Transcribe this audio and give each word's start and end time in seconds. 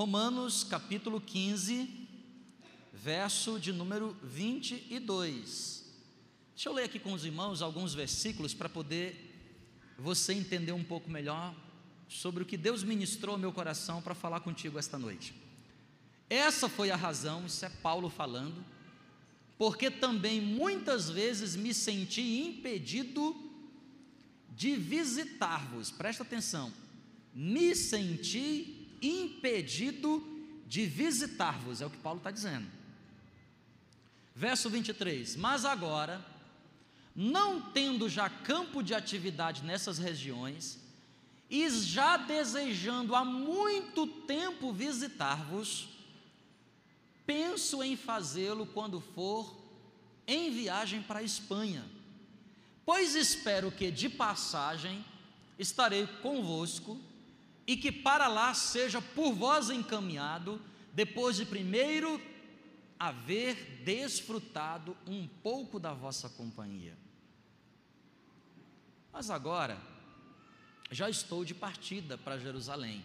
Romanos 0.00 0.64
capítulo 0.64 1.20
15, 1.20 1.86
verso 2.90 3.60
de 3.60 3.70
número 3.70 4.16
22. 4.22 5.84
Deixa 6.54 6.70
eu 6.70 6.72
ler 6.72 6.84
aqui 6.84 6.98
com 6.98 7.12
os 7.12 7.26
irmãos 7.26 7.60
alguns 7.60 7.92
versículos 7.92 8.54
para 8.54 8.66
poder 8.66 9.14
você 9.98 10.32
entender 10.32 10.72
um 10.72 10.82
pouco 10.82 11.10
melhor 11.10 11.54
sobre 12.08 12.42
o 12.42 12.46
que 12.46 12.56
Deus 12.56 12.82
ministrou 12.82 13.34
ao 13.34 13.38
meu 13.38 13.52
coração 13.52 14.00
para 14.00 14.14
falar 14.14 14.40
contigo 14.40 14.78
esta 14.78 14.98
noite. 14.98 15.34
Essa 16.30 16.66
foi 16.66 16.90
a 16.90 16.96
razão, 16.96 17.44
isso 17.44 17.62
é 17.66 17.68
Paulo 17.68 18.08
falando, 18.08 18.64
porque 19.58 19.90
também 19.90 20.40
muitas 20.40 21.10
vezes 21.10 21.54
me 21.54 21.74
senti 21.74 22.22
impedido 22.40 23.36
de 24.48 24.76
visitar-vos, 24.76 25.90
presta 25.90 26.22
atenção, 26.22 26.72
me 27.34 27.76
senti 27.76 28.79
impedido 29.02 30.22
de 30.66 30.86
visitar-vos, 30.86 31.80
é 31.80 31.86
o 31.86 31.90
que 31.90 31.98
Paulo 31.98 32.18
está 32.18 32.30
dizendo. 32.30 32.66
Verso 34.34 34.70
23: 34.70 35.36
Mas 35.36 35.64
agora, 35.64 36.24
não 37.14 37.60
tendo 37.60 38.08
já 38.08 38.30
campo 38.30 38.82
de 38.82 38.94
atividade 38.94 39.64
nessas 39.64 39.98
regiões, 39.98 40.78
e 41.50 41.68
já 41.68 42.16
desejando 42.16 43.14
há 43.14 43.24
muito 43.24 44.06
tempo 44.06 44.72
visitar-vos, 44.72 45.88
penso 47.26 47.82
em 47.82 47.96
fazê-lo 47.96 48.64
quando 48.64 49.00
for 49.00 49.60
em 50.26 50.52
viagem 50.52 51.02
para 51.02 51.18
a 51.18 51.24
Espanha, 51.24 51.84
pois 52.86 53.16
espero 53.16 53.72
que 53.72 53.90
de 53.90 54.08
passagem 54.08 55.04
estarei 55.58 56.06
convosco 56.22 56.98
e 57.70 57.76
que 57.76 57.92
para 57.92 58.26
lá 58.26 58.52
seja 58.52 59.00
por 59.00 59.32
vós 59.32 59.70
encaminhado, 59.70 60.60
depois 60.92 61.36
de 61.36 61.46
primeiro 61.46 62.20
haver 62.98 63.84
desfrutado 63.84 64.96
um 65.06 65.28
pouco 65.28 65.78
da 65.78 65.94
vossa 65.94 66.28
companhia. 66.28 66.98
Mas 69.12 69.30
agora, 69.30 69.80
já 70.90 71.08
estou 71.08 71.44
de 71.44 71.54
partida 71.54 72.18
para 72.18 72.40
Jerusalém 72.40 73.04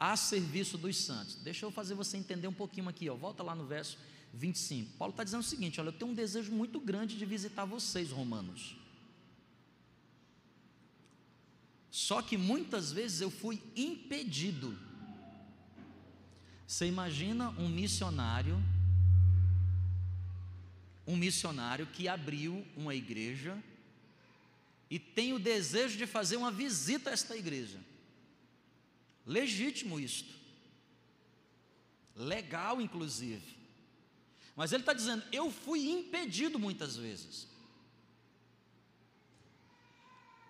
a 0.00 0.16
serviço 0.16 0.78
dos 0.78 0.96
santos. 0.96 1.34
Deixa 1.34 1.66
eu 1.66 1.70
fazer 1.70 1.92
você 1.92 2.16
entender 2.16 2.48
um 2.48 2.54
pouquinho 2.54 2.88
aqui, 2.88 3.10
ó. 3.10 3.14
volta 3.14 3.42
lá 3.42 3.54
no 3.54 3.66
verso 3.66 3.98
25. 4.32 4.96
Paulo 4.96 5.10
está 5.10 5.22
dizendo 5.22 5.40
o 5.40 5.44
seguinte: 5.44 5.82
olha, 5.82 5.88
eu 5.88 5.92
tenho 5.92 6.12
um 6.12 6.14
desejo 6.14 6.50
muito 6.50 6.80
grande 6.80 7.18
de 7.18 7.26
visitar 7.26 7.66
vocês, 7.66 8.10
romanos. 8.10 8.74
Só 11.90 12.20
que 12.20 12.36
muitas 12.36 12.92
vezes 12.92 13.20
eu 13.20 13.30
fui 13.30 13.62
impedido. 13.74 14.78
Você 16.66 16.86
imagina 16.86 17.50
um 17.50 17.68
missionário, 17.68 18.62
um 21.06 21.16
missionário 21.16 21.86
que 21.86 22.08
abriu 22.08 22.66
uma 22.76 22.94
igreja 22.94 23.62
e 24.90 24.98
tem 24.98 25.32
o 25.32 25.38
desejo 25.38 25.96
de 25.96 26.06
fazer 26.06 26.36
uma 26.36 26.50
visita 26.50 27.10
a 27.10 27.12
esta 27.12 27.36
igreja. 27.36 27.78
Legítimo 29.24 29.98
isto. 29.98 30.34
Legal, 32.14 32.80
inclusive. 32.80 33.56
Mas 34.54 34.72
ele 34.72 34.82
está 34.82 34.92
dizendo: 34.92 35.22
eu 35.30 35.50
fui 35.50 35.88
impedido 35.88 36.58
muitas 36.58 36.96
vezes. 36.96 37.46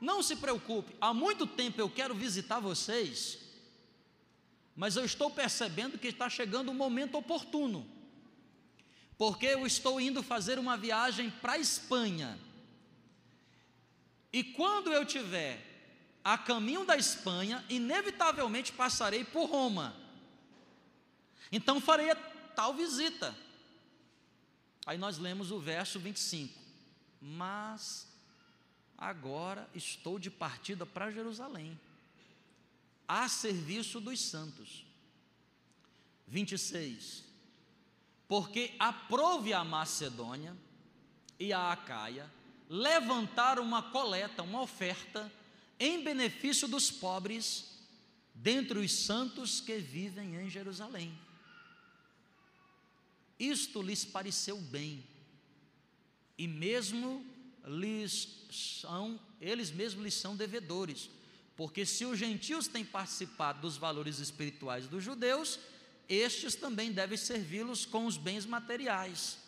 Não 0.07 0.23
se 0.23 0.37
preocupe, 0.37 0.95
há 1.01 1.13
muito 1.13 1.49
tempo 1.49 1.81
eu 1.81 1.91
quero 1.91 2.15
visitar 2.15 2.61
vocês, 2.61 3.39
mas 4.77 4.95
eu 4.95 5.05
estou 5.05 5.29
percebendo 5.29 5.99
que 5.99 6.07
está 6.07 6.31
chegando 6.31 6.69
o 6.69 6.75
momento 6.75 7.19
oportuno, 7.19 7.85
porque 9.19 9.47
eu 9.47 9.67
estou 9.67 10.01
indo 10.01 10.23
fazer 10.23 10.61
uma 10.61 10.77
viagem 10.77 11.29
para 11.29 11.55
a 11.55 11.59
Espanha. 11.59 12.39
E 14.33 14.45
quando 14.45 14.93
eu 14.93 15.05
tiver 15.05 15.61
a 16.23 16.39
caminho 16.39 16.85
da 16.85 16.97
Espanha, 16.97 17.65
inevitavelmente 17.69 18.71
passarei 18.71 19.25
por 19.25 19.51
Roma. 19.51 19.93
Então 21.51 21.81
farei 21.81 22.15
tal 22.55 22.75
visita. 22.75 23.37
Aí 24.87 24.99
nós 24.99 25.19
lemos 25.19 25.51
o 25.51 25.59
verso 25.59 25.99
25. 25.99 26.57
Mas 27.21 28.06
agora 28.97 29.69
estou 29.75 30.19
de 30.19 30.31
partida 30.31 30.87
para 30.87 31.11
Jerusalém, 31.11 31.79
a 33.07 33.29
serviço 33.29 34.01
dos 34.01 34.21
santos. 34.21 34.85
26. 36.29 37.25
Porque 38.27 38.75
aprove 38.79 39.53
a 39.53 39.63
Macedônia 39.63 40.57
e 41.39 41.53
a 41.53 41.71
Acaia 41.73 42.29
levantar 42.69 43.61
uma 43.61 43.83
coleta, 43.83 44.43
uma 44.43 44.61
oferta 44.61 45.31
em 45.79 46.03
benefício 46.03 46.67
dos 46.67 46.91
pobres 46.91 47.77
dentre 48.35 48.79
os 48.79 48.93
santos 48.93 49.61
que 49.61 49.79
vivem 49.79 50.37
em 50.37 50.51
Jerusalém. 50.51 51.17
Isto 53.39 53.83
lhes 53.83 54.05
pareceu 54.05 54.59
bem, 54.59 55.05
e 56.39 56.49
mesmo 56.49 57.25
lhes 57.65 58.46
são, 58.51 59.19
eles 59.41 59.71
mesmos 59.71 60.05
lhes 60.05 60.15
são 60.15 60.37
devedores, 60.37 61.11
porque 61.57 61.87
se 61.87 62.05
os 62.05 62.19
gentios 62.19 62.69
têm 62.69 62.85
participado 62.85 63.61
dos 63.61 63.77
valores 63.77 64.19
espirituais 64.19 64.87
dos 64.87 65.03
judeus, 65.03 65.59
estes 66.09 66.55
também 66.55 66.93
devem 66.93 67.17
servi-los 67.17 67.85
com 67.85 68.07
os 68.07 68.17
bens 68.17 68.45
materiais. 68.47 69.39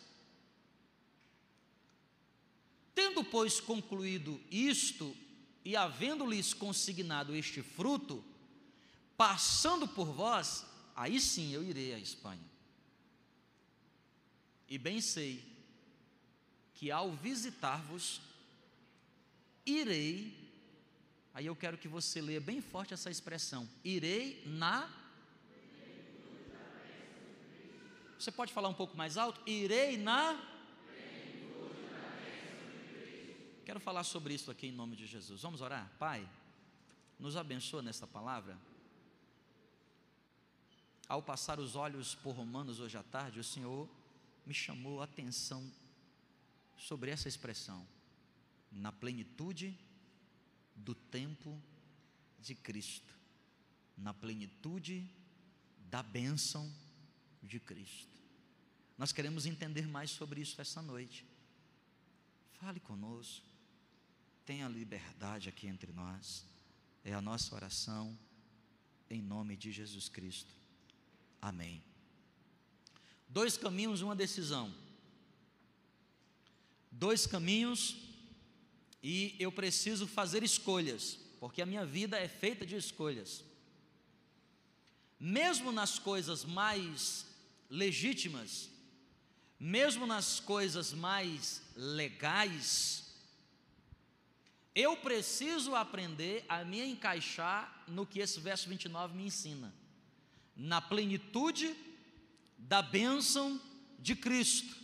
Tendo, 2.93 3.23
pois, 3.23 3.61
concluído 3.61 4.41
isto, 4.51 5.15
e 5.63 5.75
havendo-lhes 5.75 6.53
consignado 6.53 7.35
este 7.35 7.61
fruto, 7.61 8.23
passando 9.15 9.87
por 9.87 10.07
vós, 10.07 10.65
aí 10.95 11.19
sim 11.19 11.51
eu 11.53 11.63
irei 11.63 11.93
à 11.93 11.99
Espanha. 11.99 12.49
E 14.67 14.77
bem 14.77 15.01
sei 15.01 15.43
que 16.75 16.91
ao 16.91 17.11
visitar-vos, 17.11 18.21
irei, 19.69 20.33
aí 21.33 21.45
eu 21.45 21.55
quero 21.55 21.77
que 21.77 21.87
você 21.87 22.21
leia 22.21 22.41
bem 22.41 22.61
forte 22.61 22.93
essa 22.93 23.09
expressão, 23.09 23.67
irei 23.83 24.43
na. 24.45 24.89
Você 28.17 28.31
pode 28.31 28.51
falar 28.51 28.67
um 28.67 28.73
pouco 28.73 28.97
mais 28.97 29.17
alto? 29.17 29.41
Irei 29.49 29.95
na 29.97 30.49
Quero 33.69 33.79
falar 33.79 34.03
sobre 34.03 34.33
isso 34.33 34.49
aqui 34.49 34.65
em 34.65 34.71
nome 34.71 34.95
de 34.95 35.05
Jesus. 35.05 35.43
Vamos 35.43 35.61
orar? 35.61 35.87
Pai, 35.99 36.27
nos 37.19 37.37
abençoa 37.37 37.83
nesta 37.83 38.07
palavra. 38.07 38.57
Ao 41.07 41.21
passar 41.21 41.59
os 41.59 41.75
olhos 41.75 42.15
por 42.15 42.31
Romanos 42.31 42.79
hoje 42.79 42.97
à 42.97 43.03
tarde, 43.03 43.39
o 43.39 43.43
Senhor 43.43 43.87
me 44.43 44.55
chamou 44.55 45.01
a 45.01 45.03
atenção 45.03 45.71
sobre 46.75 47.11
essa 47.11 47.27
expressão, 47.27 47.85
na 48.71 48.91
plenitude 48.91 49.77
do 50.75 50.95
tempo 50.95 51.61
de 52.39 52.55
Cristo, 52.55 53.13
na 53.97 54.13
plenitude 54.13 55.09
da 55.89 56.01
bênção 56.01 56.71
de 57.41 57.59
Cristo. 57.59 58.17
Nós 58.97 59.11
queremos 59.11 59.45
entender 59.45 59.87
mais 59.87 60.11
sobre 60.11 60.41
isso 60.41 60.59
essa 60.61 60.81
noite. 60.81 61.25
Fale 62.59 62.79
conosco 62.79 63.49
tenha 64.49 64.67
liberdade 64.67 65.47
aqui 65.47 65.67
entre 65.67 65.91
nós. 65.91 66.43
É 67.03 67.13
a 67.13 67.21
nossa 67.21 67.53
oração, 67.53 68.17
em 69.07 69.21
nome 69.21 69.55
de 69.55 69.71
Jesus 69.71 70.09
Cristo. 70.09 70.51
Amém. 71.39 71.83
Dois 73.27 73.55
caminhos, 73.55 74.01
uma 74.01 74.15
decisão. 74.15 74.73
Dois 76.91 77.27
caminhos 77.27 77.95
e 79.01 79.35
eu 79.39 79.51
preciso 79.51 80.07
fazer 80.07 80.43
escolhas, 80.43 81.17
porque 81.39 81.61
a 81.61 81.65
minha 81.65 81.85
vida 81.85 82.17
é 82.17 82.27
feita 82.27 82.65
de 82.65 82.75
escolhas. 82.75 83.43
Mesmo 85.19 85.71
nas 85.71 85.99
coisas 85.99 86.45
mais 86.45 87.25
legítimas, 87.69 88.69
mesmo 89.59 90.05
nas 90.05 90.39
coisas 90.39 90.93
mais 90.93 91.61
legais, 91.75 93.09
eu 94.73 94.95
preciso 94.95 95.75
aprender 95.75 96.45
a 96.47 96.63
me 96.63 96.81
encaixar 96.81 97.83
no 97.87 98.05
que 98.05 98.19
esse 98.19 98.39
verso 98.39 98.69
29 98.69 99.15
me 99.15 99.25
ensina, 99.25 99.73
na 100.55 100.79
plenitude 100.81 101.75
da 102.57 102.81
bênção 102.81 103.59
de 103.97 104.15
Cristo. 104.15 104.75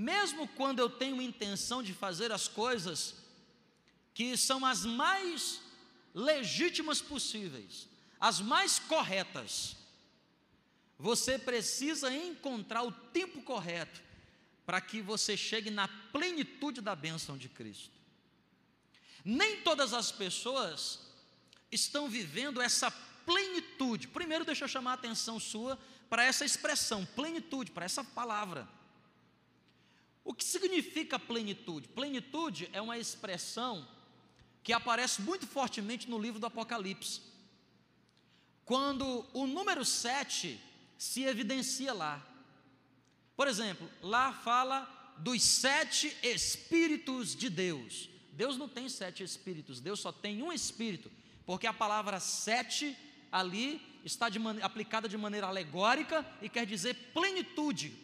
Mesmo 0.00 0.48
quando 0.48 0.78
eu 0.78 0.88
tenho 0.88 1.20
intenção 1.20 1.82
de 1.82 1.92
fazer 1.92 2.32
as 2.32 2.48
coisas 2.48 3.16
que 4.14 4.34
são 4.34 4.64
as 4.64 4.86
mais 4.86 5.60
legítimas 6.14 7.02
possíveis, 7.02 7.86
as 8.18 8.40
mais 8.40 8.78
corretas, 8.78 9.76
você 10.98 11.38
precisa 11.38 12.10
encontrar 12.14 12.82
o 12.82 12.90
tempo 12.90 13.42
correto 13.42 14.00
para 14.64 14.80
que 14.80 15.02
você 15.02 15.36
chegue 15.36 15.68
na 15.68 15.86
plenitude 16.10 16.80
da 16.80 16.96
bênção 16.96 17.36
de 17.36 17.50
Cristo. 17.50 17.92
Nem 19.22 19.60
todas 19.60 19.92
as 19.92 20.10
pessoas 20.10 21.00
estão 21.70 22.08
vivendo 22.08 22.62
essa 22.62 22.90
plenitude. 23.26 24.08
Primeiro, 24.08 24.46
deixa 24.46 24.64
eu 24.64 24.68
chamar 24.68 24.92
a 24.92 24.94
atenção 24.94 25.38
sua 25.38 25.78
para 26.08 26.24
essa 26.24 26.42
expressão, 26.42 27.04
plenitude, 27.04 27.70
para 27.70 27.84
essa 27.84 28.02
palavra. 28.02 28.66
O 30.24 30.34
que 30.34 30.44
significa 30.44 31.18
plenitude? 31.18 31.88
Plenitude 31.88 32.68
é 32.72 32.80
uma 32.80 32.98
expressão 32.98 33.86
que 34.62 34.72
aparece 34.72 35.22
muito 35.22 35.46
fortemente 35.46 36.08
no 36.08 36.18
livro 36.18 36.38
do 36.38 36.46
Apocalipse. 36.46 37.22
Quando 38.64 39.26
o 39.32 39.46
número 39.46 39.84
7 39.84 40.60
se 41.00 41.22
evidencia 41.22 41.94
lá. 41.94 42.22
Por 43.34 43.48
exemplo, 43.48 43.88
lá 44.02 44.34
fala 44.34 44.86
dos 45.16 45.42
sete 45.42 46.14
Espíritos 46.22 47.34
de 47.34 47.48
Deus. 47.48 48.10
Deus 48.34 48.58
não 48.58 48.68
tem 48.68 48.86
sete 48.86 49.22
Espíritos, 49.22 49.80
Deus 49.80 49.98
só 49.98 50.12
tem 50.12 50.42
um 50.42 50.52
Espírito, 50.52 51.10
porque 51.46 51.66
a 51.66 51.72
palavra 51.72 52.20
sete 52.20 52.94
ali 53.32 53.80
está 54.04 54.28
de 54.28 54.38
aplicada 54.60 55.08
de 55.08 55.16
maneira 55.16 55.46
alegórica 55.46 56.26
e 56.42 56.50
quer 56.50 56.66
dizer 56.66 56.94
plenitude. 57.14 57.94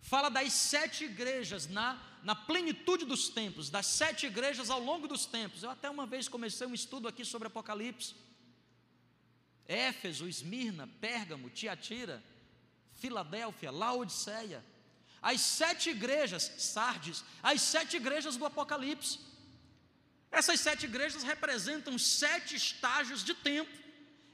Fala 0.00 0.28
das 0.28 0.52
sete 0.52 1.04
igrejas 1.04 1.66
na, 1.66 2.00
na 2.22 2.34
plenitude 2.34 3.04
dos 3.04 3.28
tempos, 3.28 3.68
das 3.68 3.86
sete 3.86 4.26
igrejas 4.26 4.70
ao 4.70 4.80
longo 4.80 5.06
dos 5.08 5.26
tempos. 5.26 5.62
Eu 5.62 5.70
até 5.70 5.90
uma 5.90 6.06
vez 6.06 6.28
comecei 6.28 6.66
um 6.66 6.74
estudo 6.74 7.08
aqui 7.08 7.24
sobre 7.24 7.48
Apocalipse. 7.48 8.14
Éfeso, 9.66 10.26
Esmirna, 10.26 10.88
Pérgamo, 11.00 11.50
Tiatira, 11.50 12.22
Filadélfia, 12.94 13.70
Laodiceia. 13.70 14.64
As 15.20 15.40
sete 15.40 15.90
igrejas, 15.90 16.52
Sardes, 16.58 17.24
as 17.42 17.60
sete 17.60 17.96
igrejas 17.96 18.36
do 18.36 18.46
Apocalipse. 18.46 19.18
Essas 20.30 20.60
sete 20.60 20.86
igrejas 20.86 21.22
representam 21.22 21.98
sete 21.98 22.54
estágios 22.54 23.24
de 23.24 23.34
tempo. 23.34 23.70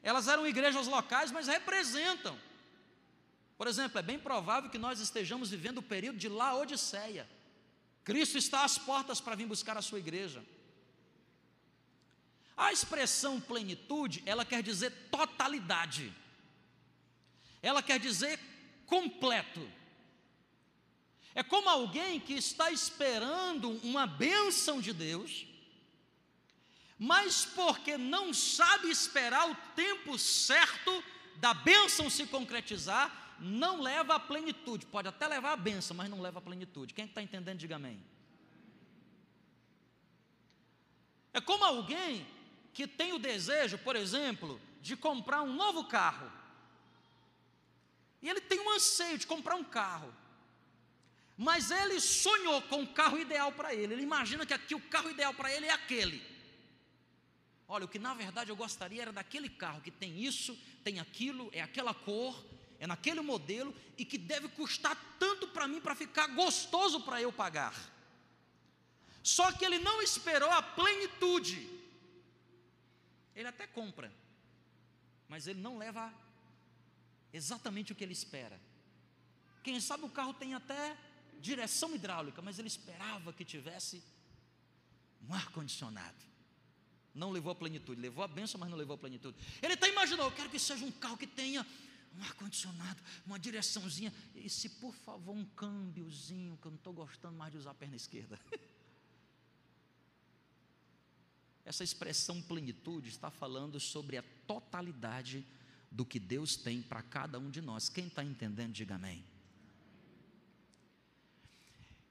Elas 0.02 0.28
eram 0.28 0.46
igrejas 0.46 0.86
locais, 0.86 1.30
mas 1.30 1.46
representam. 1.46 2.38
Por 3.56 3.66
exemplo, 3.66 3.98
é 3.98 4.02
bem 4.02 4.18
provável 4.18 4.70
que 4.70 4.78
nós 4.78 5.00
estejamos 5.00 5.50
vivendo 5.50 5.78
o 5.78 5.82
período 5.82 6.18
de 6.18 6.28
Laodiceia. 6.28 7.28
Cristo 8.02 8.36
está 8.36 8.64
às 8.64 8.76
portas 8.76 9.20
para 9.20 9.36
vir 9.36 9.46
buscar 9.46 9.78
a 9.78 9.82
sua 9.82 9.98
igreja. 9.98 10.44
A 12.56 12.72
expressão 12.72 13.40
plenitude, 13.40 14.22
ela 14.26 14.44
quer 14.44 14.62
dizer 14.62 14.90
totalidade. 15.10 16.12
Ela 17.62 17.82
quer 17.82 17.98
dizer 17.98 18.38
completo. 18.86 19.66
É 21.34 21.42
como 21.42 21.68
alguém 21.68 22.20
que 22.20 22.34
está 22.34 22.70
esperando 22.70 23.70
uma 23.82 24.06
bênção 24.06 24.80
de 24.80 24.92
Deus, 24.92 25.46
mas 26.96 27.44
porque 27.44 27.98
não 27.98 28.32
sabe 28.32 28.88
esperar 28.88 29.50
o 29.50 29.56
tempo 29.74 30.16
certo 30.16 31.02
da 31.36 31.52
bênção 31.52 32.08
se 32.08 32.24
concretizar, 32.26 33.23
não 33.40 33.80
leva 33.80 34.16
à 34.16 34.20
plenitude. 34.20 34.86
Pode 34.86 35.08
até 35.08 35.26
levar 35.26 35.52
a 35.52 35.56
bênção, 35.56 35.96
mas 35.96 36.08
não 36.08 36.20
leva 36.20 36.38
à 36.38 36.42
plenitude. 36.42 36.94
Quem 36.94 37.06
está 37.06 37.22
entendendo, 37.22 37.58
diga 37.58 37.76
amém. 37.76 38.02
É 41.32 41.40
como 41.40 41.64
alguém 41.64 42.26
que 42.72 42.86
tem 42.86 43.12
o 43.12 43.18
desejo, 43.18 43.78
por 43.78 43.96
exemplo, 43.96 44.60
de 44.80 44.96
comprar 44.96 45.42
um 45.42 45.52
novo 45.52 45.84
carro. 45.84 46.30
E 48.22 48.28
ele 48.28 48.40
tem 48.40 48.60
um 48.60 48.70
anseio 48.70 49.18
de 49.18 49.26
comprar 49.26 49.56
um 49.56 49.64
carro. 49.64 50.14
Mas 51.36 51.70
ele 51.70 52.00
sonhou 52.00 52.62
com 52.62 52.82
o 52.82 52.86
carro 52.86 53.18
ideal 53.18 53.50
para 53.52 53.74
ele. 53.74 53.94
Ele 53.94 54.02
imagina 54.02 54.46
que 54.46 54.54
aqui 54.54 54.74
o 54.74 54.80
carro 54.80 55.10
ideal 55.10 55.34
para 55.34 55.52
ele 55.52 55.66
é 55.66 55.72
aquele. 55.72 56.22
Olha, 57.66 57.86
o 57.86 57.88
que 57.88 57.98
na 57.98 58.14
verdade 58.14 58.50
eu 58.50 58.56
gostaria 58.56 59.02
era 59.02 59.12
daquele 59.12 59.48
carro 59.48 59.80
que 59.80 59.90
tem 59.90 60.22
isso, 60.22 60.56
tem 60.84 61.00
aquilo, 61.00 61.48
é 61.52 61.60
aquela 61.60 61.94
cor, 61.94 62.44
é 62.78 62.86
naquele 62.86 63.20
modelo 63.20 63.74
e 63.96 64.04
que 64.04 64.18
deve 64.18 64.48
custar 64.48 64.96
tanto 65.18 65.48
para 65.48 65.68
mim 65.68 65.80
para 65.80 65.94
ficar 65.94 66.28
gostoso 66.28 67.00
para 67.02 67.20
eu 67.20 67.32
pagar. 67.32 67.74
Só 69.22 69.50
que 69.52 69.64
ele 69.64 69.78
não 69.78 70.02
esperou 70.02 70.50
a 70.50 70.62
plenitude. 70.62 71.70
Ele 73.34 73.48
até 73.48 73.66
compra, 73.66 74.12
mas 75.28 75.46
ele 75.46 75.60
não 75.60 75.78
leva 75.78 76.12
exatamente 77.32 77.90
o 77.90 77.94
que 77.94 78.04
ele 78.04 78.12
espera. 78.12 78.60
Quem 79.62 79.80
sabe 79.80 80.04
o 80.04 80.10
carro 80.10 80.34
tem 80.34 80.54
até 80.54 80.96
direção 81.40 81.94
hidráulica, 81.94 82.40
mas 82.42 82.58
ele 82.58 82.68
esperava 82.68 83.32
que 83.32 83.44
tivesse 83.44 84.02
um 85.28 85.34
ar-condicionado. 85.34 86.22
Não 87.14 87.30
levou 87.30 87.52
a 87.52 87.54
plenitude, 87.54 88.00
levou 88.00 88.24
a 88.24 88.28
benção, 88.28 88.58
mas 88.60 88.68
não 88.68 88.76
levou 88.76 88.94
a 88.94 88.98
plenitude. 88.98 89.36
Ele 89.62 89.74
está 89.74 89.88
imaginando, 89.88 90.24
eu 90.24 90.32
quero 90.32 90.50
que 90.50 90.58
seja 90.58 90.84
um 90.84 90.90
carro 90.90 91.16
que 91.16 91.26
tenha 91.26 91.66
um 92.16 92.22
ar-condicionado, 92.22 93.02
uma 93.26 93.38
direçãozinha, 93.38 94.12
e 94.34 94.48
se 94.48 94.68
por 94.68 94.94
favor 94.94 95.34
um 95.34 95.44
câmbiozinho, 95.44 96.58
que 96.60 96.66
eu 96.66 96.70
não 96.70 96.78
estou 96.78 96.92
gostando 96.92 97.36
mais 97.36 97.52
de 97.52 97.58
usar 97.58 97.72
a 97.72 97.74
perna 97.74 97.96
esquerda. 97.96 98.38
Essa 101.64 101.82
expressão 101.82 102.42
plenitude 102.42 103.08
está 103.08 103.30
falando 103.30 103.80
sobre 103.80 104.18
a 104.18 104.24
totalidade 104.46 105.46
do 105.90 106.04
que 106.04 106.18
Deus 106.18 106.56
tem 106.56 106.82
para 106.82 107.02
cada 107.02 107.38
um 107.38 107.50
de 107.50 107.62
nós. 107.62 107.88
Quem 107.88 108.06
está 108.06 108.22
entendendo, 108.22 108.72
diga 108.72 108.96
amém. 108.96 109.24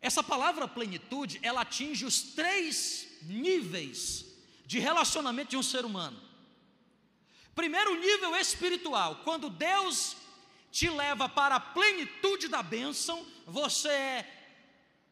Essa 0.01 0.23
palavra 0.23 0.67
plenitude, 0.67 1.39
ela 1.41 1.61
atinge 1.61 2.03
os 2.03 2.21
três 2.33 3.07
níveis 3.21 4.25
de 4.65 4.79
relacionamento 4.79 5.51
de 5.51 5.57
um 5.57 5.63
ser 5.63 5.85
humano. 5.85 6.19
Primeiro, 7.55 7.95
nível 8.00 8.35
espiritual, 8.35 9.21
quando 9.23 9.50
Deus 9.50 10.17
te 10.71 10.89
leva 10.89 11.29
para 11.29 11.55
a 11.55 11.59
plenitude 11.59 12.47
da 12.47 12.63
bênção, 12.63 13.25
você 13.45 13.89
é 13.89 14.44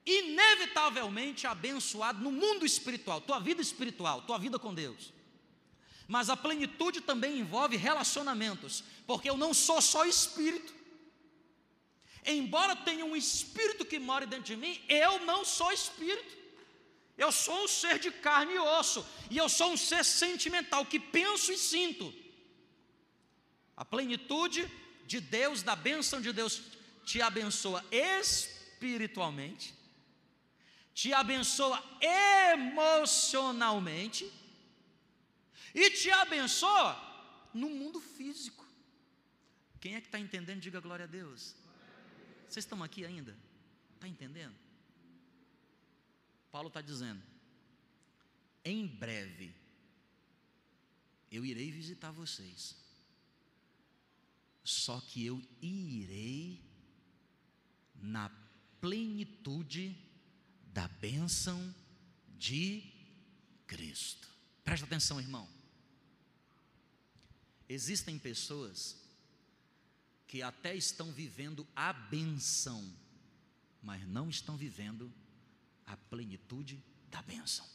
inevitavelmente 0.05 1.45
abençoado 1.45 2.19
no 2.19 2.31
mundo 2.31 2.65
espiritual, 2.65 3.21
tua 3.21 3.39
vida 3.39 3.61
espiritual, 3.61 4.23
tua 4.23 4.39
vida 4.39 4.57
com 4.57 4.73
Deus. 4.73 5.13
Mas 6.07 6.29
a 6.29 6.35
plenitude 6.35 7.01
também 7.01 7.39
envolve 7.39 7.77
relacionamentos, 7.77 8.83
porque 9.05 9.29
eu 9.29 9.37
não 9.37 9.53
sou 9.53 9.79
só 9.81 10.03
espírito. 10.05 10.73
Embora 12.25 12.75
tenha 12.75 13.06
um 13.06 13.16
espírito 13.16 13.85
que 13.85 13.99
mora 13.99 14.25
dentro 14.25 14.45
de 14.45 14.57
mim, 14.57 14.81
eu 14.89 15.19
não 15.19 15.45
sou 15.45 15.71
espírito. 15.71 16.42
Eu 17.18 17.31
sou 17.31 17.63
um 17.63 17.68
ser 17.68 17.99
de 17.99 18.09
carne 18.09 18.54
e 18.54 18.59
osso, 18.59 19.06
e 19.30 19.37
eu 19.37 19.47
sou 19.47 19.71
um 19.73 19.77
ser 19.77 20.04
sentimental 20.04 20.85
que 20.85 20.99
penso 20.99 21.51
e 21.51 21.57
sinto. 21.57 22.11
A 23.81 23.85
plenitude 23.94 24.61
de 25.07 25.19
Deus, 25.19 25.64
da 25.64 25.76
bênção 25.76 26.21
de 26.21 26.31
Deus, 26.31 26.61
te 27.04 27.19
abençoa 27.19 27.83
espiritualmente, 27.92 29.73
te 30.94 31.11
abençoa 31.11 31.83
emocionalmente 32.59 34.31
e 35.73 35.90
te 35.90 36.11
abençoa 36.11 36.95
no 37.56 37.71
mundo 37.71 38.00
físico. 38.00 38.64
Quem 39.80 39.95
é 39.95 40.02
que 40.02 40.09
está 40.09 40.19
entendendo? 40.19 40.59
Diga 40.59 40.80
glória 40.80 41.06
a 41.06 41.07
Deus. 41.07 41.56
Vocês 42.47 42.64
estão 42.64 42.83
aqui 42.83 43.04
ainda? 43.04 43.35
Está 43.95 44.07
entendendo? 44.07 44.56
Paulo 46.52 46.68
está 46.68 46.81
dizendo: 46.81 47.23
em 48.64 48.85
breve 48.85 49.56
eu 51.31 51.44
irei 51.44 51.71
visitar 51.71 52.11
vocês, 52.11 52.80
só 54.71 55.01
que 55.01 55.25
eu 55.25 55.42
irei 55.61 56.63
na 57.95 58.30
plenitude 58.80 59.95
da 60.68 60.87
bênção 60.87 61.75
de 62.37 62.83
Cristo. 63.68 64.28
Presta 64.63 64.85
atenção, 64.85 65.19
irmão. 65.19 65.47
Existem 67.68 68.18
pessoas 68.18 68.97
que 70.28 70.42
até 70.42 70.73
estão 70.75 71.11
vivendo 71.11 71.68
a 71.75 71.92
benção, 71.92 72.81
mas 73.83 74.07
não 74.07 74.30
estão 74.30 74.56
vivendo 74.56 75.11
a 75.85 75.97
plenitude 75.97 76.81
da 77.09 77.21
bênção. 77.21 77.66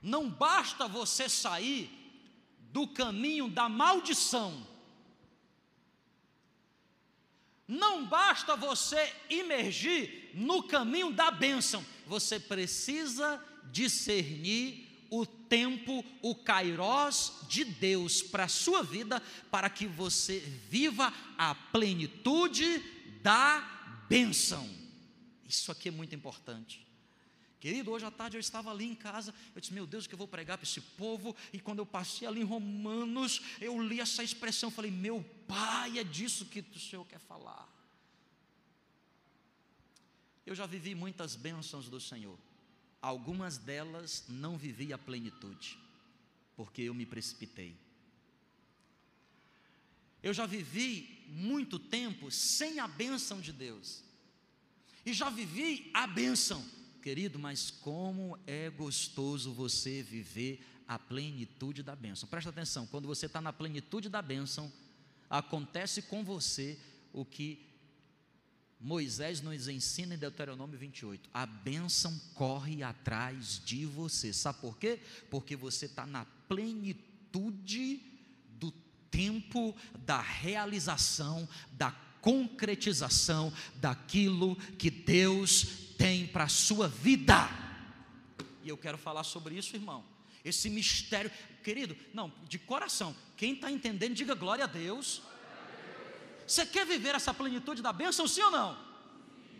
Não 0.00 0.30
basta 0.30 0.86
você 0.86 1.28
sair 1.28 2.07
do 2.72 2.86
caminho 2.86 3.48
da 3.48 3.68
maldição 3.68 4.66
não 7.68 8.06
basta 8.06 8.56
você 8.56 9.14
imergir 9.28 10.30
no 10.32 10.62
caminho 10.62 11.12
da 11.12 11.30
bênção, 11.30 11.84
você 12.06 12.40
precisa 12.40 13.44
discernir 13.70 14.88
o 15.10 15.26
tempo, 15.26 16.02
o 16.22 16.34
kairós 16.34 17.40
de 17.46 17.64
Deus 17.66 18.22
para 18.22 18.44
a 18.44 18.48
sua 18.48 18.82
vida, 18.82 19.22
para 19.50 19.68
que 19.68 19.86
você 19.86 20.38
viva 20.70 21.12
a 21.36 21.54
plenitude 21.54 22.82
da 23.22 23.60
bênção. 24.08 24.66
Isso 25.46 25.70
aqui 25.70 25.88
é 25.88 25.92
muito 25.92 26.14
importante. 26.14 26.87
Querido, 27.60 27.90
hoje 27.90 28.04
à 28.04 28.10
tarde 28.10 28.36
eu 28.36 28.40
estava 28.40 28.70
ali 28.70 28.84
em 28.84 28.94
casa, 28.94 29.34
eu 29.54 29.60
disse, 29.60 29.74
meu 29.74 29.84
Deus, 29.84 30.04
o 30.04 30.08
que 30.08 30.14
eu 30.14 30.18
vou 30.18 30.28
pregar 30.28 30.56
para 30.56 30.64
esse 30.64 30.80
povo? 30.80 31.34
E 31.52 31.58
quando 31.58 31.80
eu 31.80 31.86
passei 31.86 32.26
ali 32.26 32.40
em 32.40 32.44
Romanos, 32.44 33.40
eu 33.60 33.82
li 33.82 34.00
essa 34.00 34.22
expressão, 34.22 34.70
falei, 34.70 34.92
meu 34.92 35.24
pai, 35.48 35.98
é 35.98 36.04
disso 36.04 36.46
que 36.46 36.60
o 36.60 36.78
Senhor 36.78 37.04
quer 37.04 37.18
falar. 37.18 37.68
Eu 40.46 40.54
já 40.54 40.66
vivi 40.66 40.94
muitas 40.94 41.34
bênçãos 41.34 41.88
do 41.88 42.00
Senhor, 42.00 42.38
algumas 43.02 43.58
delas 43.58 44.24
não 44.28 44.56
vivi 44.56 44.92
a 44.92 44.98
plenitude, 44.98 45.76
porque 46.56 46.82
eu 46.82 46.94
me 46.94 47.04
precipitei. 47.04 47.76
Eu 50.22 50.32
já 50.32 50.46
vivi 50.46 51.24
muito 51.26 51.78
tempo 51.78 52.30
sem 52.30 52.78
a 52.78 52.86
bênção 52.86 53.40
de 53.40 53.52
Deus, 53.52 54.02
e 55.04 55.12
já 55.12 55.28
vivi 55.28 55.90
a 55.92 56.06
bênção 56.06 56.64
Querido, 57.02 57.38
mas 57.38 57.70
como 57.70 58.38
é 58.46 58.68
gostoso 58.70 59.52
você 59.52 60.02
viver 60.02 60.64
a 60.86 60.98
plenitude 60.98 61.82
da 61.82 61.94
bênção. 61.94 62.28
Presta 62.28 62.50
atenção, 62.50 62.86
quando 62.86 63.06
você 63.06 63.26
está 63.26 63.40
na 63.40 63.52
plenitude 63.52 64.08
da 64.08 64.22
bênção, 64.22 64.72
acontece 65.28 66.02
com 66.02 66.24
você 66.24 66.78
o 67.12 67.24
que 67.24 67.68
Moisés 68.80 69.40
nos 69.40 69.68
ensina 69.68 70.14
em 70.14 70.18
Deuteronômio 70.18 70.78
28. 70.78 71.28
A 71.34 71.44
bênção 71.44 72.16
corre 72.34 72.82
atrás 72.82 73.60
de 73.64 73.84
você. 73.84 74.32
Sabe 74.32 74.60
por 74.60 74.78
quê? 74.78 75.00
Porque 75.30 75.56
você 75.56 75.86
está 75.86 76.06
na 76.06 76.24
plenitude 76.48 78.00
do 78.52 78.70
tempo 79.10 79.74
da 80.06 80.20
realização, 80.20 81.48
da 81.72 81.90
concretização 82.20 83.52
daquilo 83.76 84.56
que 84.78 84.90
Deus 84.90 85.87
tem 85.98 86.26
para 86.26 86.44
a 86.44 86.48
sua 86.48 86.88
vida. 86.88 87.36
E 88.62 88.68
eu 88.68 88.78
quero 88.78 88.96
falar 88.96 89.24
sobre 89.24 89.56
isso, 89.56 89.76
irmão. 89.76 90.04
Esse 90.44 90.70
mistério, 90.70 91.30
querido, 91.62 91.96
não, 92.14 92.32
de 92.48 92.58
coração, 92.58 93.14
quem 93.36 93.54
está 93.54 93.70
entendendo, 93.70 94.14
diga 94.14 94.34
glória 94.34 94.64
a 94.64 94.68
Deus. 94.68 95.20
Você 96.46 96.64
quer 96.64 96.86
viver 96.86 97.14
essa 97.14 97.34
plenitude 97.34 97.82
da 97.82 97.92
bênção, 97.92 98.26
sim 98.26 98.40
ou 98.40 98.50
não? 98.50 98.78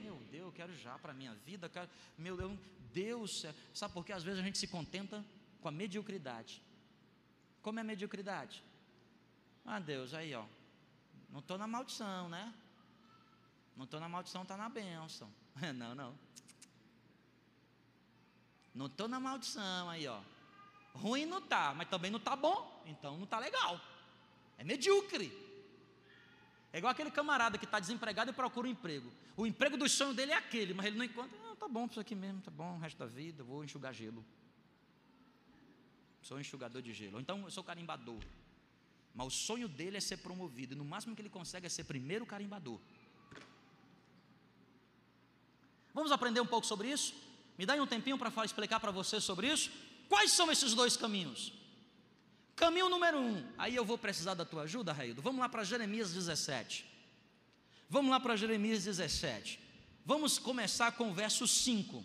Meu 0.01 0.17
Deus, 0.31 0.45
eu 0.47 0.53
quero 0.53 0.75
já 0.79 0.99
para 0.99 1.11
a 1.11 1.15
minha 1.15 1.35
vida, 1.45 1.69
quero, 1.69 1.91
meu 2.17 2.37
Deus, 2.37 2.59
Deus, 2.93 3.45
sabe 3.75 3.93
por 3.93 4.05
que 4.05 4.13
às 4.13 4.23
vezes 4.23 4.41
a 4.41 4.43
gente 4.43 4.59
se 4.59 4.67
contenta 4.67 5.25
com 5.61 5.69
a 5.69 5.71
mediocridade? 5.71 6.63
Como 7.61 7.79
é 7.79 7.83
a 7.83 7.85
mediocridade? 7.85 8.63
Ah, 9.65 9.79
Deus, 9.79 10.15
aí 10.15 10.35
ó, 10.35 10.45
não 11.31 11.41
estou 11.41 11.59
na 11.59 11.67
maldição, 11.67 12.29
né? 12.29 12.55
Não 13.77 13.85
estou 13.85 14.01
na 14.01 14.09
maldição, 14.09 14.43
está 14.43 14.57
na 14.57 14.69
bênção. 14.69 15.31
Não, 15.75 15.93
não. 15.93 16.28
Não 18.75 18.87
estou 18.87 19.09
na 19.09 19.19
maldição 19.19 19.89
aí, 19.89 20.07
ó. 20.07 20.21
Ruim 20.95 21.27
não 21.27 21.41
tá, 21.41 21.75
mas 21.77 21.89
também 21.89 22.11
não 22.11 22.19
tá 22.19 22.35
bom, 22.35 22.83
então 22.87 23.17
não 23.17 23.27
tá 23.27 23.39
legal. 23.39 23.81
É 24.57 24.65
medíocre. 24.65 25.33
É 26.73 26.79
igual 26.79 26.91
aquele 26.91 27.11
camarada 27.11 27.57
que 27.57 27.65
está 27.65 27.79
desempregado 27.79 28.31
e 28.31 28.35
procura 28.35 28.69
um 28.69 28.71
emprego. 28.71 29.11
O 29.37 29.47
emprego 29.47 29.77
do 29.77 29.89
sonho 29.89 30.13
dele 30.13 30.33
é 30.33 30.37
aquele, 30.37 30.75
mas 30.75 30.87
ele 30.87 30.99
não 30.99 31.05
encontra. 31.05 31.37
Não, 31.39 31.57
tá 31.57 31.69
bom 31.69 31.87
isso 31.87 32.01
aqui 32.01 32.15
mesmo, 32.15 32.41
tá 32.43 32.51
bom, 32.51 32.77
o 32.77 32.79
resto 32.79 32.99
da 32.99 33.07
vida, 33.07 33.43
vou 33.43 33.65
enxugar 33.65 33.95
gelo. 33.95 34.25
Sou 36.21 36.39
enxugador 36.39 36.83
de 36.83 36.93
gelo. 36.93 37.15
Ou 37.15 37.21
então 37.21 37.43
eu 37.45 37.51
sou 37.51 37.65
carimbador. 37.65 38.21
Mas 39.15 39.27
o 39.27 39.31
sonho 39.31 39.69
dele 39.69 39.97
é 39.97 40.01
ser 40.01 40.19
promovido. 40.19 40.75
E 40.75 40.77
no 40.77 40.85
máximo 40.85 41.15
que 41.15 41.23
ele 41.23 41.31
consegue 41.31 41.67
é 41.67 41.69
ser 41.69 41.85
primeiro 41.85 42.27
carimbador. 42.27 42.79
Vamos 45.95 46.13
aprender 46.13 46.41
um 46.41 46.47
pouco 46.47 46.67
sobre 46.67 46.91
isso? 46.91 47.15
Me 47.59 47.67
dá 47.67 47.75
um 47.75 47.87
tempinho 47.87 48.17
para 48.17 48.45
explicar 48.45 48.79
para 48.79 48.93
você 48.93 49.21
sobre 49.21 49.53
isso. 49.53 49.69
Quais 50.09 50.31
são 50.31 50.51
esses 50.51 50.75
dois 50.75 50.97
caminhos? 50.97 51.53
Caminho 52.55 52.89
número 52.89 53.19
um, 53.19 53.45
aí 53.59 53.75
eu 53.75 53.85
vou 53.85 53.99
precisar 53.99 54.35
da 54.35 54.45
tua 54.45 54.63
ajuda, 54.63 54.93
Raído. 54.93 55.21
Vamos 55.21 55.41
lá 55.41 55.49
para 55.49 55.65
Jeremias 55.65 56.13
17. 56.13 56.87
Vamos 57.91 58.11
lá 58.13 58.21
para 58.21 58.37
Jeremias 58.37 58.85
17. 58.85 59.59
Vamos 60.07 60.39
começar 60.39 60.93
com 60.93 61.11
o 61.11 61.15
verso 61.15 61.49
5. 61.49 62.03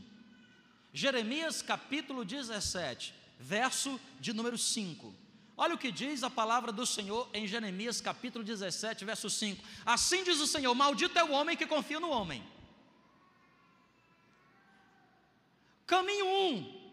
Jeremias 0.91 1.61
capítulo 1.61 2.25
17, 2.25 3.13
verso 3.39 3.99
de 4.19 4.33
número 4.33 4.57
5. 4.57 5.15
Olha 5.55 5.75
o 5.75 5.77
que 5.77 5.91
diz 5.91 6.23
a 6.23 6.29
palavra 6.29 6.71
do 6.71 6.85
Senhor 6.85 7.29
em 7.33 7.47
Jeremias 7.47 8.01
capítulo 8.01 8.43
17, 8.43 9.05
verso 9.05 9.29
5. 9.29 9.63
Assim 9.85 10.23
diz 10.23 10.39
o 10.39 10.47
Senhor: 10.47 10.73
Maldito 10.73 11.17
é 11.17 11.23
o 11.23 11.31
homem 11.31 11.55
que 11.55 11.65
confia 11.65 11.99
no 11.99 12.09
homem 12.09 12.43
Caminho 15.85 16.25
um 16.25 16.83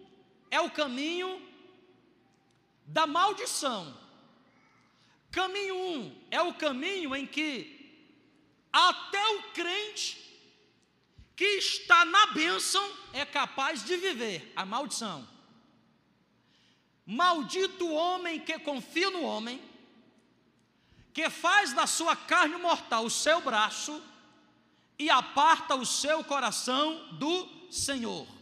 é 0.50 0.60
o 0.60 0.70
caminho 0.70 1.40
da 2.84 3.06
maldição. 3.06 3.96
Caminho 5.30 5.76
um 5.76 6.20
é 6.30 6.42
o 6.42 6.52
caminho 6.54 7.14
em 7.14 7.26
que 7.26 7.78
até 8.72 9.28
o 9.36 9.42
crente 9.52 10.18
que 11.36 11.44
está 11.44 12.04
na 12.04 12.26
bênção 12.28 12.86
é 13.12 13.24
capaz 13.24 13.84
de 13.84 13.96
viver 13.96 14.52
a 14.54 14.64
maldição. 14.64 15.26
Maldito 17.06 17.86
o 17.86 17.94
homem 17.94 18.38
que 18.40 18.58
confia 18.58 19.10
no 19.10 19.22
homem, 19.22 19.60
que 21.12 21.30
faz 21.30 21.72
da 21.72 21.86
sua 21.86 22.14
carne 22.14 22.56
mortal 22.56 23.04
o 23.04 23.10
seu 23.10 23.40
braço 23.40 24.02
e 24.98 25.08
aparta 25.08 25.74
o 25.74 25.86
seu 25.86 26.22
coração 26.22 27.08
do 27.12 27.48
Senhor. 27.70 28.39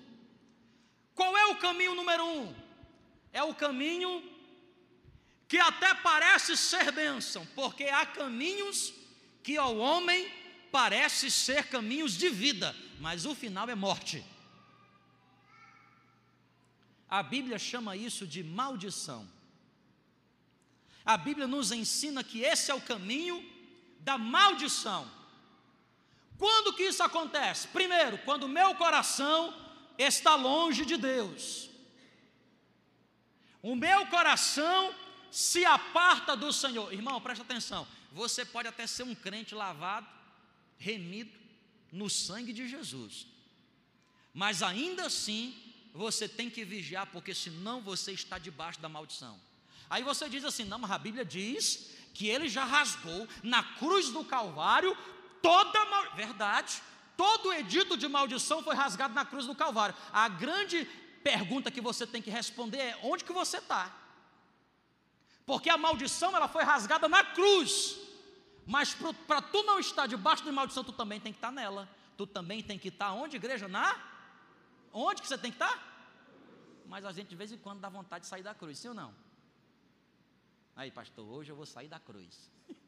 Qual 1.18 1.36
é 1.36 1.46
o 1.46 1.56
caminho 1.56 1.96
número 1.96 2.24
um? 2.24 2.54
É 3.32 3.42
o 3.42 3.52
caminho 3.52 4.22
que 5.48 5.58
até 5.58 5.92
parece 5.92 6.56
ser 6.56 6.92
bênção, 6.92 7.44
porque 7.56 7.86
há 7.86 8.06
caminhos 8.06 8.94
que 9.42 9.56
ao 9.56 9.78
homem 9.78 10.32
parece 10.70 11.28
ser 11.28 11.66
caminhos 11.66 12.12
de 12.16 12.28
vida, 12.28 12.72
mas 13.00 13.26
o 13.26 13.34
final 13.34 13.68
é 13.68 13.74
morte. 13.74 14.24
A 17.10 17.20
Bíblia 17.20 17.58
chama 17.58 17.96
isso 17.96 18.24
de 18.24 18.44
maldição. 18.44 19.28
A 21.04 21.16
Bíblia 21.16 21.48
nos 21.48 21.72
ensina 21.72 22.22
que 22.22 22.42
esse 22.42 22.70
é 22.70 22.74
o 22.74 22.80
caminho 22.80 23.44
da 23.98 24.16
maldição. 24.16 25.10
Quando 26.38 26.74
que 26.74 26.84
isso 26.84 27.02
acontece? 27.02 27.66
Primeiro, 27.66 28.18
quando 28.18 28.44
o 28.44 28.48
meu 28.48 28.72
coração 28.76 29.67
está 29.98 30.36
longe 30.36 30.84
de 30.84 30.96
Deus. 30.96 31.68
O 33.60 33.74
meu 33.74 34.06
coração 34.06 34.94
se 35.30 35.64
aparta 35.64 36.36
do 36.36 36.52
Senhor. 36.52 36.92
Irmão, 36.92 37.20
presta 37.20 37.42
atenção. 37.42 37.86
Você 38.12 38.44
pode 38.44 38.68
até 38.68 38.86
ser 38.86 39.02
um 39.02 39.14
crente 39.14 39.54
lavado, 39.54 40.06
remido 40.78 41.36
no 41.92 42.08
sangue 42.08 42.52
de 42.52 42.68
Jesus. 42.68 43.26
Mas 44.32 44.62
ainda 44.62 45.06
assim, 45.06 45.54
você 45.92 46.28
tem 46.28 46.48
que 46.48 46.64
vigiar, 46.64 47.06
porque 47.06 47.34
senão 47.34 47.80
você 47.80 48.12
está 48.12 48.38
debaixo 48.38 48.80
da 48.80 48.88
maldição. 48.88 49.38
Aí 49.90 50.02
você 50.02 50.28
diz 50.28 50.44
assim: 50.44 50.64
não, 50.64 50.78
mas 50.78 50.90
a 50.90 50.98
Bíblia 50.98 51.24
diz 51.24 51.90
que 52.14 52.28
ele 52.28 52.48
já 52.48 52.64
rasgou 52.64 53.28
na 53.42 53.62
cruz 53.62 54.10
do 54.10 54.24
Calvário 54.24 54.96
toda 55.42 55.78
a 55.78 55.86
maldição. 55.86 56.16
Verdade, 56.16 56.82
todo 57.18 57.48
o 57.48 57.52
edito 57.52 57.96
de 57.96 58.06
maldição 58.06 58.62
foi 58.62 58.76
rasgado 58.76 59.12
na 59.12 59.24
cruz 59.24 59.44
do 59.44 59.54
Calvário. 59.54 59.94
A 60.12 60.28
grande 60.28 60.84
pergunta 61.24 61.68
que 61.68 61.80
você 61.80 62.06
tem 62.06 62.22
que 62.22 62.30
responder 62.30 62.78
é: 62.78 63.00
onde 63.02 63.24
que 63.24 63.32
você 63.32 63.58
está? 63.58 63.92
Porque 65.44 65.68
a 65.68 65.76
maldição 65.76 66.34
ela 66.36 66.46
foi 66.46 66.62
rasgada 66.62 67.08
na 67.08 67.24
cruz. 67.24 67.98
Mas 68.64 68.94
para 69.26 69.42
tu 69.42 69.62
não 69.64 69.80
estar 69.80 70.06
debaixo 70.06 70.44
de 70.44 70.52
maldição, 70.52 70.84
tu 70.84 70.92
também 70.92 71.18
tem 71.18 71.32
que 71.32 71.38
estar 71.38 71.50
nela. 71.50 71.88
Tu 72.16 72.26
também 72.26 72.62
tem 72.62 72.78
que 72.78 72.88
estar 72.88 73.12
onde, 73.12 73.36
igreja? 73.36 73.66
Na? 73.66 73.96
Onde 74.92 75.20
que 75.20 75.28
você 75.28 75.38
tem 75.38 75.50
que 75.50 75.56
estar? 75.56 75.76
Mas 76.86 77.04
a 77.04 77.12
gente 77.12 77.28
de 77.28 77.36
vez 77.36 77.50
em 77.50 77.58
quando 77.58 77.80
dá 77.80 77.88
vontade 77.88 78.22
de 78.22 78.28
sair 78.28 78.42
da 78.42 78.54
cruz, 78.54 78.78
sim 78.78 78.88
ou 78.88 78.94
não? 78.94 79.12
Aí, 80.76 80.90
pastor, 80.90 81.26
hoje 81.26 81.50
eu 81.50 81.56
vou 81.56 81.66
sair 81.66 81.88
da 81.88 81.98
cruz. 81.98 82.50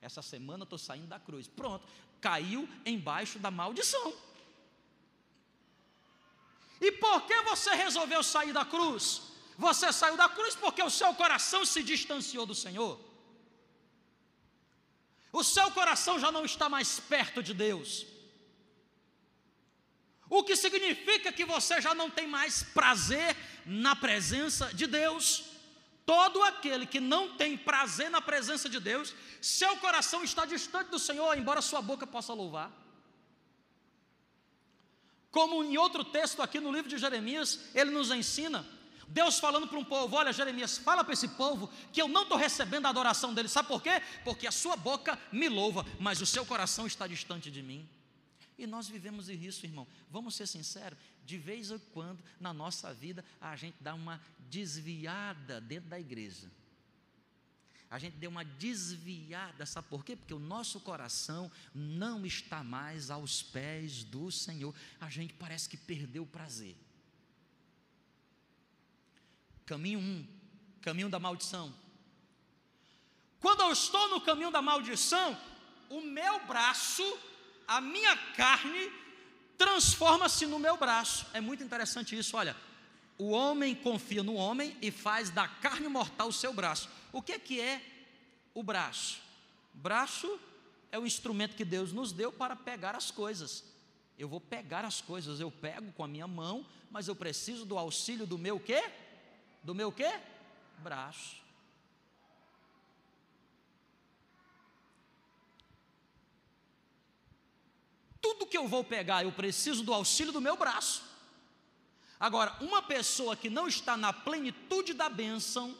Essa 0.00 0.22
semana 0.22 0.62
eu 0.62 0.64
estou 0.64 0.78
saindo 0.78 1.06
da 1.06 1.18
cruz. 1.18 1.48
Pronto, 1.48 1.86
caiu 2.20 2.68
embaixo 2.84 3.38
da 3.38 3.50
maldição. 3.50 4.14
E 6.80 6.92
por 6.92 7.26
que 7.26 7.40
você 7.42 7.74
resolveu 7.74 8.22
sair 8.22 8.52
da 8.52 8.64
cruz? 8.64 9.22
Você 9.58 9.92
saiu 9.92 10.16
da 10.16 10.28
cruz 10.28 10.54
porque 10.54 10.82
o 10.82 10.90
seu 10.90 11.14
coração 11.14 11.64
se 11.64 11.82
distanciou 11.82 12.44
do 12.44 12.54
Senhor. 12.54 13.00
O 15.32 15.42
seu 15.42 15.70
coração 15.70 16.18
já 16.18 16.30
não 16.30 16.44
está 16.44 16.68
mais 16.68 17.00
perto 17.00 17.42
de 17.42 17.54
Deus. 17.54 18.06
O 20.28 20.42
que 20.42 20.56
significa 20.56 21.32
que 21.32 21.44
você 21.44 21.80
já 21.80 21.94
não 21.94 22.10
tem 22.10 22.26
mais 22.26 22.62
prazer 22.62 23.36
na 23.64 23.94
presença 23.94 24.72
de 24.74 24.86
Deus. 24.86 25.44
Todo 26.06 26.40
aquele 26.44 26.86
que 26.86 27.00
não 27.00 27.36
tem 27.36 27.58
prazer 27.58 28.08
na 28.08 28.22
presença 28.22 28.68
de 28.68 28.78
Deus, 28.78 29.12
seu 29.42 29.76
coração 29.78 30.22
está 30.22 30.46
distante 30.46 30.88
do 30.88 31.00
Senhor, 31.00 31.36
embora 31.36 31.60
sua 31.60 31.82
boca 31.82 32.06
possa 32.06 32.32
louvar. 32.32 32.70
Como 35.32 35.64
em 35.64 35.76
outro 35.76 36.04
texto 36.04 36.40
aqui 36.40 36.60
no 36.60 36.70
livro 36.70 36.88
de 36.88 36.96
Jeremias, 36.96 37.58
ele 37.74 37.90
nos 37.90 38.12
ensina, 38.12 38.64
Deus 39.08 39.40
falando 39.40 39.66
para 39.66 39.78
um 39.78 39.84
povo: 39.84 40.14
Olha, 40.14 40.32
Jeremias, 40.32 40.78
fala 40.78 41.02
para 41.02 41.12
esse 41.12 41.28
povo 41.28 41.68
que 41.92 42.00
eu 42.00 42.06
não 42.06 42.22
estou 42.22 42.38
recebendo 42.38 42.86
a 42.86 42.90
adoração 42.90 43.34
dele. 43.34 43.48
Sabe 43.48 43.66
por 43.66 43.82
quê? 43.82 44.00
Porque 44.24 44.46
a 44.46 44.52
sua 44.52 44.76
boca 44.76 45.18
me 45.32 45.48
louva, 45.48 45.84
mas 45.98 46.20
o 46.20 46.26
seu 46.26 46.46
coração 46.46 46.86
está 46.86 47.06
distante 47.08 47.50
de 47.50 47.62
mim. 47.62 47.88
E 48.58 48.66
nós 48.66 48.88
vivemos 48.88 49.28
isso, 49.28 49.66
irmão. 49.66 49.86
Vamos 50.10 50.34
ser 50.34 50.46
sinceros, 50.46 50.98
de 51.24 51.36
vez 51.36 51.70
em 51.70 51.78
quando 51.92 52.22
na 52.40 52.54
nossa 52.54 52.92
vida 52.94 53.24
a 53.40 53.54
gente 53.54 53.76
dá 53.80 53.94
uma 53.94 54.20
desviada 54.48 55.60
dentro 55.60 55.90
da 55.90 56.00
igreja. 56.00 56.50
A 57.88 57.98
gente 57.98 58.16
deu 58.16 58.30
uma 58.30 58.44
desviada, 58.44 59.64
sabe 59.64 59.88
por 59.88 60.04
quê? 60.04 60.16
Porque 60.16 60.34
o 60.34 60.38
nosso 60.38 60.80
coração 60.80 61.50
não 61.74 62.26
está 62.26 62.64
mais 62.64 63.10
aos 63.10 63.42
pés 63.42 64.02
do 64.02 64.30
Senhor. 64.32 64.74
A 65.00 65.08
gente 65.08 65.34
parece 65.34 65.68
que 65.68 65.76
perdeu 65.76 66.24
o 66.24 66.26
prazer. 66.26 66.76
Caminho 69.64 70.00
1, 70.00 70.02
um, 70.02 70.26
caminho 70.80 71.08
da 71.08 71.20
maldição. 71.20 71.72
Quando 73.38 73.60
eu 73.60 73.72
estou 73.72 74.08
no 74.08 74.20
caminho 74.20 74.50
da 74.50 74.62
maldição, 74.62 75.38
o 75.88 76.00
meu 76.00 76.44
braço 76.46 77.04
a 77.66 77.80
minha 77.80 78.16
carne 78.34 78.90
transforma-se 79.58 80.46
no 80.46 80.58
meu 80.58 80.76
braço. 80.76 81.26
É 81.32 81.40
muito 81.40 81.62
interessante 81.62 82.16
isso, 82.16 82.36
olha. 82.36 82.56
O 83.18 83.30
homem 83.30 83.74
confia 83.74 84.22
no 84.22 84.34
homem 84.34 84.76
e 84.82 84.90
faz 84.90 85.30
da 85.30 85.48
carne 85.48 85.88
mortal 85.88 86.28
o 86.28 86.32
seu 86.32 86.52
braço. 86.52 86.88
O 87.12 87.22
que 87.22 87.32
é 87.32 87.38
que 87.38 87.60
é 87.60 87.80
o 88.54 88.62
braço? 88.62 89.20
Braço 89.72 90.38
é 90.92 90.98
o 90.98 91.06
instrumento 91.06 91.56
que 91.56 91.64
Deus 91.64 91.92
nos 91.92 92.12
deu 92.12 92.30
para 92.30 92.54
pegar 92.54 92.94
as 92.94 93.10
coisas. 93.10 93.64
Eu 94.18 94.28
vou 94.28 94.40
pegar 94.40 94.84
as 94.84 95.00
coisas, 95.00 95.40
eu 95.40 95.50
pego 95.50 95.92
com 95.92 96.04
a 96.04 96.08
minha 96.08 96.26
mão, 96.26 96.66
mas 96.90 97.08
eu 97.08 97.16
preciso 97.16 97.64
do 97.64 97.78
auxílio 97.78 98.26
do 98.26 98.38
meu 98.38 98.60
quê? 98.60 98.82
Do 99.62 99.74
meu 99.74 99.90
quê? 99.90 100.18
Braço. 100.78 101.45
Tudo 108.26 108.46
que 108.46 108.58
eu 108.58 108.66
vou 108.66 108.82
pegar, 108.82 109.22
eu 109.22 109.30
preciso 109.30 109.84
do 109.84 109.94
auxílio 109.94 110.32
do 110.32 110.40
meu 110.40 110.56
braço. 110.56 111.04
Agora, 112.18 112.56
uma 112.60 112.82
pessoa 112.82 113.36
que 113.36 113.48
não 113.48 113.68
está 113.68 113.96
na 113.96 114.12
plenitude 114.12 114.92
da 114.92 115.08
bênção, 115.08 115.76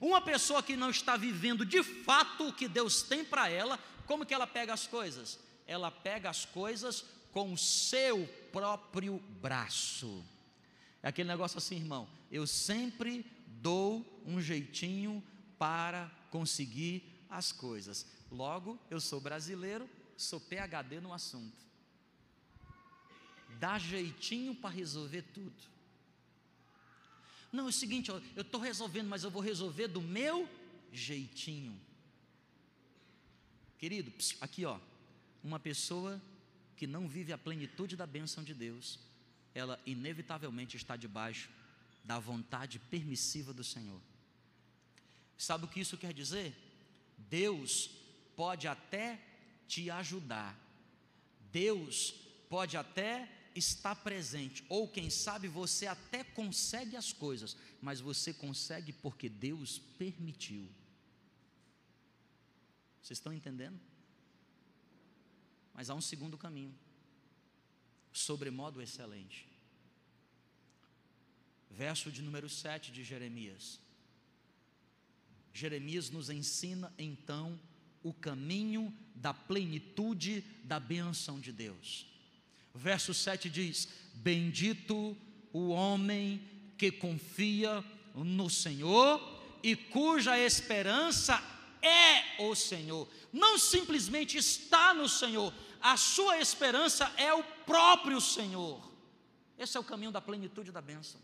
uma 0.00 0.20
pessoa 0.20 0.62
que 0.62 0.76
não 0.76 0.90
está 0.90 1.16
vivendo 1.16 1.66
de 1.66 1.82
fato 1.82 2.46
o 2.46 2.52
que 2.52 2.68
Deus 2.68 3.02
tem 3.02 3.24
para 3.24 3.48
ela, 3.48 3.76
como 4.06 4.24
que 4.24 4.32
ela 4.32 4.46
pega 4.46 4.72
as 4.72 4.86
coisas? 4.86 5.40
Ela 5.66 5.90
pega 5.90 6.30
as 6.30 6.44
coisas 6.44 7.04
com 7.32 7.52
o 7.52 7.58
seu 7.58 8.24
próprio 8.52 9.18
braço. 9.40 10.24
É 11.02 11.08
aquele 11.08 11.28
negócio 11.28 11.58
assim, 11.58 11.76
irmão. 11.76 12.08
Eu 12.30 12.46
sempre 12.46 13.26
dou 13.46 14.22
um 14.24 14.40
jeitinho 14.40 15.20
para 15.58 16.08
conseguir 16.30 17.02
as 17.28 17.50
coisas. 17.50 18.06
Logo, 18.30 18.78
eu 18.88 19.00
sou 19.00 19.20
brasileiro, 19.20 19.90
sou 20.16 20.38
PhD 20.38 21.00
no 21.00 21.12
assunto 21.12 21.69
dá 23.60 23.78
jeitinho 23.78 24.54
para 24.54 24.70
resolver 24.70 25.22
tudo. 25.34 25.62
Não, 27.52 27.66
é 27.66 27.68
o 27.68 27.72
seguinte, 27.72 28.10
eu 28.10 28.42
estou 28.42 28.60
resolvendo, 28.60 29.08
mas 29.08 29.22
eu 29.22 29.30
vou 29.30 29.42
resolver 29.42 29.88
do 29.88 30.00
meu 30.00 30.48
jeitinho. 30.92 31.78
Querido, 33.78 34.10
aqui 34.40 34.64
ó, 34.64 34.78
uma 35.44 35.60
pessoa 35.60 36.20
que 36.76 36.86
não 36.86 37.06
vive 37.06 37.32
a 37.32 37.38
plenitude 37.38 37.96
da 37.96 38.06
bênção 38.06 38.42
de 38.42 38.54
Deus, 38.54 38.98
ela 39.54 39.78
inevitavelmente 39.84 40.76
está 40.76 40.96
debaixo 40.96 41.50
da 42.02 42.18
vontade 42.18 42.78
permissiva 42.78 43.52
do 43.52 43.62
Senhor. 43.62 44.00
Sabe 45.36 45.64
o 45.64 45.68
que 45.68 45.80
isso 45.80 45.98
quer 45.98 46.14
dizer? 46.14 46.54
Deus 47.18 47.90
pode 48.34 48.66
até 48.66 49.20
te 49.68 49.90
ajudar, 49.90 50.58
Deus 51.52 52.14
pode 52.48 52.76
até 52.76 53.39
está 53.54 53.94
presente, 53.94 54.64
ou 54.68 54.88
quem 54.88 55.10
sabe 55.10 55.48
você 55.48 55.86
até 55.86 56.22
consegue 56.22 56.96
as 56.96 57.12
coisas, 57.12 57.56
mas 57.80 58.00
você 58.00 58.32
consegue 58.32 58.92
porque 58.92 59.28
Deus 59.28 59.78
permitiu. 59.98 60.68
Vocês 63.02 63.18
estão 63.18 63.32
entendendo? 63.32 63.80
Mas 65.74 65.88
há 65.90 65.94
um 65.94 66.00
segundo 66.00 66.36
caminho, 66.36 66.74
sobremodo 68.12 68.82
excelente. 68.82 69.48
Verso 71.70 72.10
de 72.10 72.22
número 72.22 72.48
7 72.48 72.92
de 72.92 73.02
Jeremias. 73.02 73.80
Jeremias 75.52 76.10
nos 76.10 76.28
ensina 76.30 76.92
então 76.98 77.58
o 78.02 78.12
caminho 78.12 78.94
da 79.14 79.32
plenitude 79.32 80.42
da 80.64 80.80
bênção 80.80 81.40
de 81.40 81.52
Deus. 81.52 82.09
Verso 82.74 83.12
7 83.12 83.48
diz: 83.48 83.88
Bendito 84.14 85.16
o 85.52 85.68
homem 85.68 86.42
que 86.76 86.90
confia 86.90 87.84
no 88.14 88.48
Senhor 88.48 89.20
e 89.62 89.76
cuja 89.76 90.38
esperança 90.38 91.42
é 91.82 92.42
o 92.42 92.54
Senhor. 92.54 93.08
Não 93.32 93.58
simplesmente 93.58 94.36
está 94.36 94.94
no 94.94 95.08
Senhor, 95.08 95.52
a 95.80 95.96
sua 95.96 96.38
esperança 96.38 97.12
é 97.16 97.32
o 97.32 97.42
próprio 97.42 98.20
Senhor. 98.20 98.90
Esse 99.58 99.76
é 99.76 99.80
o 99.80 99.84
caminho 99.84 100.10
da 100.10 100.20
plenitude 100.20 100.72
da 100.72 100.80
bênção. 100.80 101.20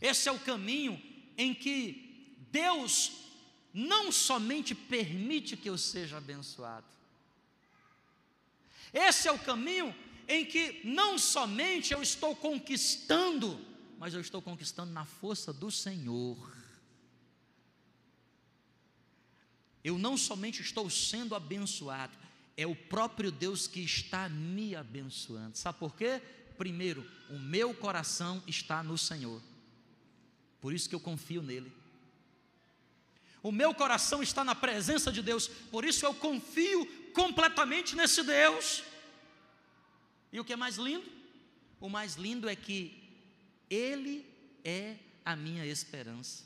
Esse 0.00 0.28
é 0.28 0.32
o 0.32 0.38
caminho 0.38 1.00
em 1.36 1.54
que 1.54 2.36
Deus 2.50 3.12
não 3.72 4.10
somente 4.10 4.74
permite 4.74 5.56
que 5.56 5.68
eu 5.68 5.76
seja 5.76 6.16
abençoado, 6.16 6.86
esse 8.96 9.28
é 9.28 9.32
o 9.32 9.38
caminho 9.38 9.94
em 10.26 10.44
que 10.46 10.80
não 10.82 11.18
somente 11.18 11.92
eu 11.92 12.02
estou 12.02 12.34
conquistando, 12.34 13.60
mas 13.98 14.14
eu 14.14 14.20
estou 14.22 14.40
conquistando 14.40 14.90
na 14.90 15.04
força 15.04 15.52
do 15.52 15.70
Senhor. 15.70 16.56
Eu 19.84 19.98
não 19.98 20.16
somente 20.16 20.62
estou 20.62 20.88
sendo 20.88 21.34
abençoado, 21.34 22.16
é 22.56 22.66
o 22.66 22.74
próprio 22.74 23.30
Deus 23.30 23.68
que 23.68 23.80
está 23.80 24.30
me 24.30 24.74
abençoando. 24.74 25.58
Sabe 25.58 25.78
por 25.78 25.94
quê? 25.94 26.22
Primeiro, 26.56 27.06
o 27.28 27.38
meu 27.38 27.74
coração 27.74 28.42
está 28.46 28.82
no 28.82 28.96
Senhor, 28.96 29.42
por 30.58 30.72
isso 30.72 30.88
que 30.88 30.94
eu 30.94 31.00
confio 31.00 31.42
nele. 31.42 31.70
O 33.46 33.52
meu 33.52 33.72
coração 33.72 34.24
está 34.24 34.42
na 34.42 34.56
presença 34.56 35.12
de 35.12 35.22
Deus, 35.22 35.46
por 35.70 35.84
isso 35.84 36.04
eu 36.04 36.12
confio 36.12 36.84
completamente 37.12 37.94
nesse 37.94 38.24
Deus. 38.24 38.82
E 40.32 40.40
o 40.40 40.44
que 40.44 40.52
é 40.52 40.56
mais 40.56 40.78
lindo? 40.78 41.08
O 41.78 41.88
mais 41.88 42.16
lindo 42.16 42.48
é 42.48 42.56
que 42.56 43.08
Ele 43.70 44.26
é 44.64 44.96
a 45.24 45.36
minha 45.36 45.64
esperança. 45.64 46.42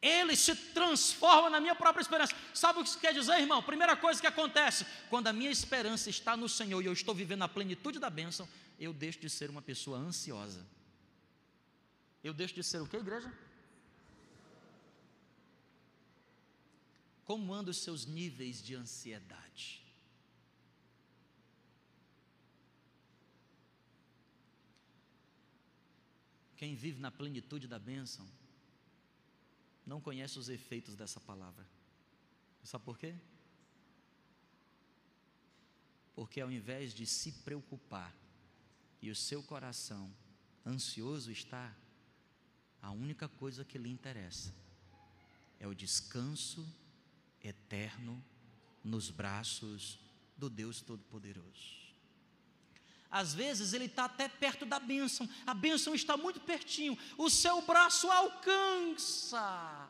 Ele 0.00 0.36
se 0.36 0.54
transforma 0.54 1.50
na 1.50 1.58
minha 1.58 1.74
própria 1.74 2.00
esperança. 2.00 2.32
Sabe 2.54 2.78
o 2.78 2.84
que 2.84 2.90
isso 2.90 3.00
quer 3.00 3.12
dizer, 3.12 3.40
irmão? 3.40 3.60
Primeira 3.60 3.96
coisa 3.96 4.20
que 4.20 4.26
acontece, 4.28 4.86
quando 5.10 5.26
a 5.26 5.32
minha 5.32 5.50
esperança 5.50 6.08
está 6.08 6.36
no 6.36 6.48
Senhor 6.48 6.80
e 6.80 6.86
eu 6.86 6.92
estou 6.92 7.12
vivendo 7.12 7.42
a 7.42 7.48
plenitude 7.48 7.98
da 7.98 8.08
bênção, 8.08 8.48
eu 8.78 8.92
deixo 8.92 9.18
de 9.18 9.28
ser 9.28 9.50
uma 9.50 9.62
pessoa 9.62 9.98
ansiosa. 9.98 10.64
Eu 12.22 12.32
deixo 12.32 12.54
de 12.54 12.62
ser 12.62 12.80
o 12.80 12.86
que, 12.86 12.96
igreja? 12.96 13.32
Como 17.28 17.52
andam 17.52 17.70
os 17.70 17.82
seus 17.82 18.06
níveis 18.06 18.62
de 18.62 18.74
ansiedade? 18.74 19.84
Quem 26.56 26.74
vive 26.74 26.98
na 26.98 27.10
plenitude 27.10 27.68
da 27.68 27.78
bênção 27.78 28.26
não 29.84 30.00
conhece 30.00 30.38
os 30.38 30.48
efeitos 30.48 30.96
dessa 30.96 31.20
palavra. 31.20 31.68
Sabe 32.64 32.86
por 32.86 32.96
quê? 32.96 33.14
Porque 36.14 36.40
ao 36.40 36.50
invés 36.50 36.94
de 36.94 37.04
se 37.04 37.30
preocupar 37.30 38.16
e 39.02 39.10
o 39.10 39.14
seu 39.14 39.42
coração 39.42 40.10
ansioso 40.64 41.30
está, 41.30 41.76
a 42.80 42.90
única 42.90 43.28
coisa 43.28 43.66
que 43.66 43.76
lhe 43.76 43.90
interessa 43.90 44.50
é 45.60 45.66
o 45.66 45.74
descanso 45.74 46.66
eterno 47.42 48.22
nos 48.82 49.10
braços 49.10 49.98
do 50.36 50.48
Deus 50.48 50.80
Todo-Poderoso. 50.80 51.78
Às 53.10 53.32
vezes 53.32 53.72
ele 53.72 53.86
está 53.86 54.04
até 54.04 54.28
perto 54.28 54.66
da 54.66 54.78
bênção, 54.78 55.28
a 55.46 55.54
bênção 55.54 55.94
está 55.94 56.16
muito 56.16 56.40
pertinho, 56.40 56.96
o 57.16 57.30
seu 57.30 57.62
braço 57.62 58.10
alcança. 58.10 59.88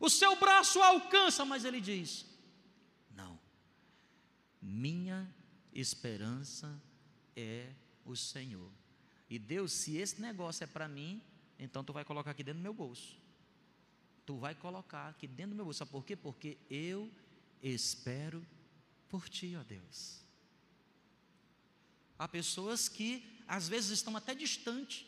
O 0.00 0.10
seu 0.10 0.34
braço 0.34 0.82
alcança, 0.82 1.44
mas 1.44 1.64
ele 1.64 1.80
diz: 1.80 2.26
Não, 3.14 3.38
minha 4.60 5.32
esperança 5.72 6.80
é 7.36 7.72
o 8.04 8.16
Senhor. 8.16 8.70
E 9.30 9.38
Deus, 9.38 9.72
se 9.72 9.96
esse 9.96 10.20
negócio 10.20 10.64
é 10.64 10.66
para 10.66 10.88
mim, 10.88 11.22
então 11.56 11.84
tu 11.84 11.92
vai 11.92 12.04
colocar 12.04 12.32
aqui 12.32 12.42
dentro 12.42 12.58
do 12.58 12.64
meu 12.64 12.74
bolso. 12.74 13.21
Tu 14.32 14.38
vai 14.38 14.54
colocar 14.54 15.08
aqui 15.08 15.28
dentro 15.28 15.50
do 15.50 15.56
meu 15.56 15.66
bolso. 15.66 15.80
Sabe 15.80 15.90
por 15.90 16.06
quê? 16.06 16.16
Porque 16.16 16.56
eu 16.70 17.12
espero 17.62 18.42
por 19.10 19.28
ti, 19.28 19.54
ó 19.60 19.62
Deus. 19.62 20.22
Há 22.18 22.26
pessoas 22.26 22.88
que 22.88 23.22
às 23.46 23.68
vezes 23.68 23.90
estão 23.90 24.16
até 24.16 24.34
distante. 24.34 25.06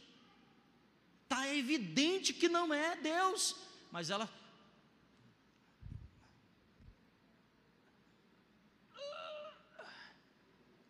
Está 1.22 1.48
evidente 1.54 2.34
que 2.34 2.50
não 2.50 2.74
é 2.74 2.96
Deus, 2.96 3.56
mas 3.90 4.10
ela. 4.10 4.28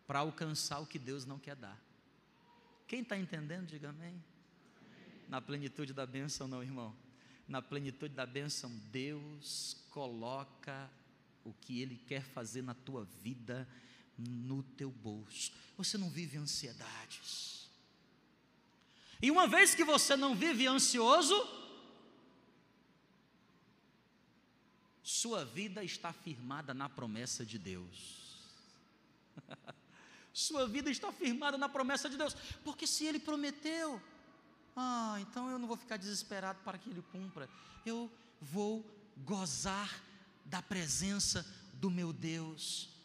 Para 0.05 0.19
alcançar 0.19 0.79
o 0.79 0.85
que 0.85 0.99
Deus 0.99 1.25
não 1.25 1.39
quer 1.39 1.55
dar. 1.55 1.81
Quem 2.85 3.01
está 3.01 3.17
entendendo, 3.17 3.67
diga 3.67 3.91
amém. 3.91 4.21
Na 5.29 5.39
plenitude 5.39 5.93
da 5.93 6.05
bênção, 6.05 6.49
não, 6.49 6.61
irmão. 6.61 7.04
Na 7.47 7.61
plenitude 7.61 8.13
da 8.13 8.25
bênção, 8.25 8.71
Deus 8.91 9.77
coloca 9.91 10.89
o 11.43 11.53
que 11.53 11.81
Ele 11.81 11.95
quer 12.07 12.23
fazer 12.23 12.63
na 12.63 12.73
tua 12.73 13.05
vida 13.21 13.67
no 14.17 14.63
teu 14.63 14.89
bolso. 14.89 15.51
Você 15.77 15.97
não 15.97 16.09
vive 16.09 16.37
ansiedades. 16.37 17.69
E 19.21 19.29
uma 19.31 19.47
vez 19.47 19.75
que 19.75 19.83
você 19.83 20.15
não 20.15 20.35
vive 20.35 20.67
ansioso, 20.67 21.35
sua 25.03 25.45
vida 25.45 25.83
está 25.83 26.11
firmada 26.11 26.73
na 26.73 26.89
promessa 26.89 27.45
de 27.45 27.57
Deus. 27.57 28.25
sua 30.33 30.67
vida 30.67 30.89
está 30.89 31.11
firmada 31.11 31.57
na 31.57 31.69
promessa 31.69 32.09
de 32.09 32.17
Deus, 32.17 32.35
porque 32.63 32.85
se 32.85 33.05
Ele 33.05 33.19
prometeu, 33.19 34.01
ah, 34.75 35.17
então 35.21 35.49
eu 35.49 35.57
não 35.57 35.67
vou 35.67 35.77
ficar 35.77 35.97
desesperado 35.97 36.59
para 36.63 36.77
que 36.77 36.89
Ele 36.89 37.03
cumpra, 37.11 37.49
eu 37.85 38.11
vou 38.41 38.85
gozar 39.17 40.03
da 40.45 40.61
presença 40.61 41.45
do 41.73 41.89
meu 41.89 42.11
Deus 42.11 42.95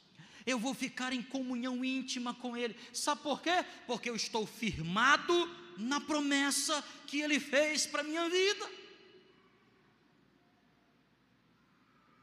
eu 0.46 0.58
vou 0.58 0.74
ficar 0.74 1.12
em 1.12 1.22
comunhão 1.22 1.84
íntima 1.84 2.34
com 2.34 2.56
Ele. 2.56 2.76
Sabe 2.92 3.22
por 3.22 3.40
quê? 3.40 3.64
Porque 3.86 4.08
eu 4.08 4.16
estou 4.16 4.46
firmado 4.46 5.32
na 5.76 6.00
promessa 6.00 6.82
que 7.06 7.20
Ele 7.20 7.38
fez 7.38 7.86
para 7.86 8.02
minha 8.02 8.28
vida. 8.28 8.70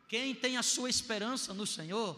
Quem 0.08 0.34
tem 0.34 0.58
a 0.58 0.64
sua 0.64 0.90
esperança 0.90 1.54
no 1.54 1.68
Senhor, 1.68 2.18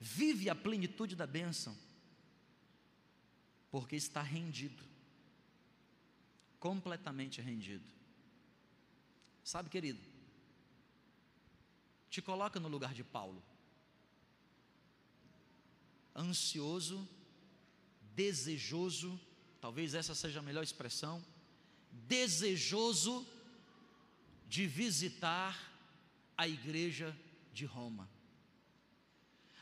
vive 0.00 0.48
a 0.48 0.54
plenitude 0.54 1.14
da 1.14 1.26
bênção, 1.26 1.76
porque 3.70 3.96
está 3.96 4.22
rendido, 4.22 4.82
completamente 6.58 7.40
rendido. 7.40 7.84
Sabe, 9.44 9.68
querido, 9.68 10.00
te 12.10 12.20
coloca 12.22 12.58
no 12.58 12.68
lugar 12.68 12.94
de 12.94 13.04
Paulo. 13.04 13.42
Ansioso, 16.14 17.08
desejoso, 18.14 19.20
talvez 19.60 19.94
essa 19.94 20.14
seja 20.14 20.40
a 20.40 20.42
melhor 20.42 20.62
expressão, 20.62 21.24
desejoso 21.92 23.26
de 24.48 24.66
visitar 24.66 25.56
a 26.36 26.48
igreja 26.48 27.16
de 27.52 27.64
Roma. 27.64 28.08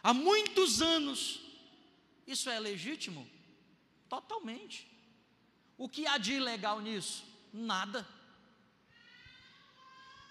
Há 0.03 0.15
muitos 0.15 0.81
anos, 0.81 1.41
isso 2.27 2.49
é 2.49 2.61
legítimo? 2.61 3.36
Totalmente. 4.17 4.79
O 5.77 5.89
que 5.89 6.07
há 6.07 6.17
de 6.19 6.35
ilegal 6.41 6.81
nisso? 6.81 7.25
Nada 7.53 8.01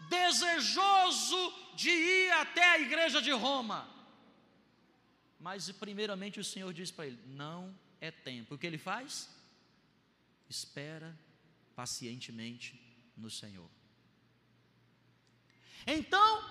desejoso 0.09 1.53
de 1.75 1.89
ir 1.89 2.31
até 2.31 2.63
a 2.63 2.79
igreja 2.79 3.21
de 3.21 3.31
Roma. 3.31 3.87
Mas, 5.39 5.69
primeiramente, 5.71 6.39
o 6.39 6.43
Senhor 6.43 6.73
diz 6.73 6.91
para 6.91 7.07
ele: 7.07 7.19
não 7.27 7.77
é 7.99 8.11
tempo. 8.11 8.55
O 8.55 8.57
que 8.57 8.67
ele 8.67 8.77
faz? 8.77 9.29
Espera 10.49 11.17
pacientemente 11.75 12.79
no 13.17 13.29
Senhor. 13.29 13.69
Então, 15.85 16.43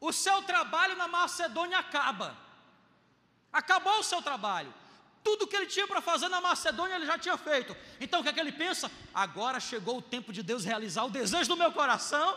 o 0.00 0.12
seu 0.12 0.42
trabalho 0.42 0.96
na 0.96 1.08
Macedônia 1.08 1.78
acaba. 1.78 2.36
Acabou 3.52 3.98
o 3.98 4.04
seu 4.04 4.22
trabalho. 4.22 4.72
Tudo 5.28 5.46
que 5.46 5.56
ele 5.56 5.66
tinha 5.66 5.86
para 5.86 6.00
fazer 6.00 6.28
na 6.34 6.40
Macedônia 6.40 6.96
ele 6.96 7.06
já 7.12 7.18
tinha 7.24 7.36
feito. 7.36 7.76
Então 8.00 8.20
o 8.20 8.22
que 8.22 8.30
é 8.30 8.32
que 8.32 8.40
ele 8.40 8.52
pensa? 8.64 8.90
Agora 9.12 9.60
chegou 9.60 9.98
o 9.98 10.02
tempo 10.14 10.32
de 10.32 10.42
Deus 10.42 10.64
realizar 10.64 11.04
o 11.04 11.10
desejo 11.10 11.50
do 11.50 11.56
meu 11.62 11.70
coração 11.70 12.28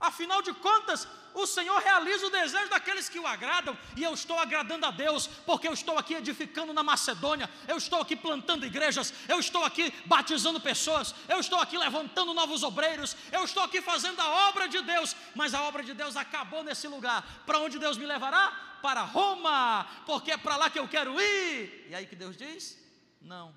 Afinal 0.00 0.40
de 0.40 0.54
contas, 0.54 1.06
o 1.34 1.46
Senhor 1.46 1.78
realiza 1.78 2.26
o 2.26 2.30
desejo 2.30 2.70
daqueles 2.70 3.06
que 3.06 3.18
o 3.18 3.26
agradam, 3.26 3.76
e 3.94 4.02
eu 4.02 4.14
estou 4.14 4.38
agradando 4.38 4.86
a 4.86 4.90
Deus, 4.90 5.26
porque 5.44 5.68
eu 5.68 5.74
estou 5.74 5.98
aqui 5.98 6.14
edificando 6.14 6.72
na 6.72 6.82
Macedônia, 6.82 7.50
eu 7.68 7.76
estou 7.76 8.00
aqui 8.00 8.16
plantando 8.16 8.64
igrejas, 8.64 9.12
eu 9.28 9.38
estou 9.38 9.62
aqui 9.62 9.92
batizando 10.06 10.58
pessoas, 10.58 11.14
eu 11.28 11.38
estou 11.38 11.60
aqui 11.60 11.76
levantando 11.76 12.32
novos 12.32 12.62
obreiros, 12.62 13.14
eu 13.30 13.44
estou 13.44 13.62
aqui 13.62 13.82
fazendo 13.82 14.20
a 14.20 14.48
obra 14.48 14.66
de 14.66 14.80
Deus, 14.80 15.14
mas 15.34 15.52
a 15.52 15.62
obra 15.64 15.82
de 15.82 15.92
Deus 15.92 16.16
acabou 16.16 16.64
nesse 16.64 16.88
lugar. 16.88 17.22
Para 17.44 17.58
onde 17.58 17.78
Deus 17.78 17.98
me 17.98 18.06
levará? 18.06 18.69
Para 18.82 19.04
Roma, 19.04 19.86
porque 20.06 20.30
é 20.30 20.36
para 20.36 20.56
lá 20.56 20.70
que 20.70 20.78
eu 20.78 20.88
quero 20.88 21.20
ir. 21.20 21.86
E 21.88 21.94
aí 21.94 22.06
que 22.06 22.16
Deus 22.16 22.36
diz? 22.36 22.78
Não, 23.20 23.54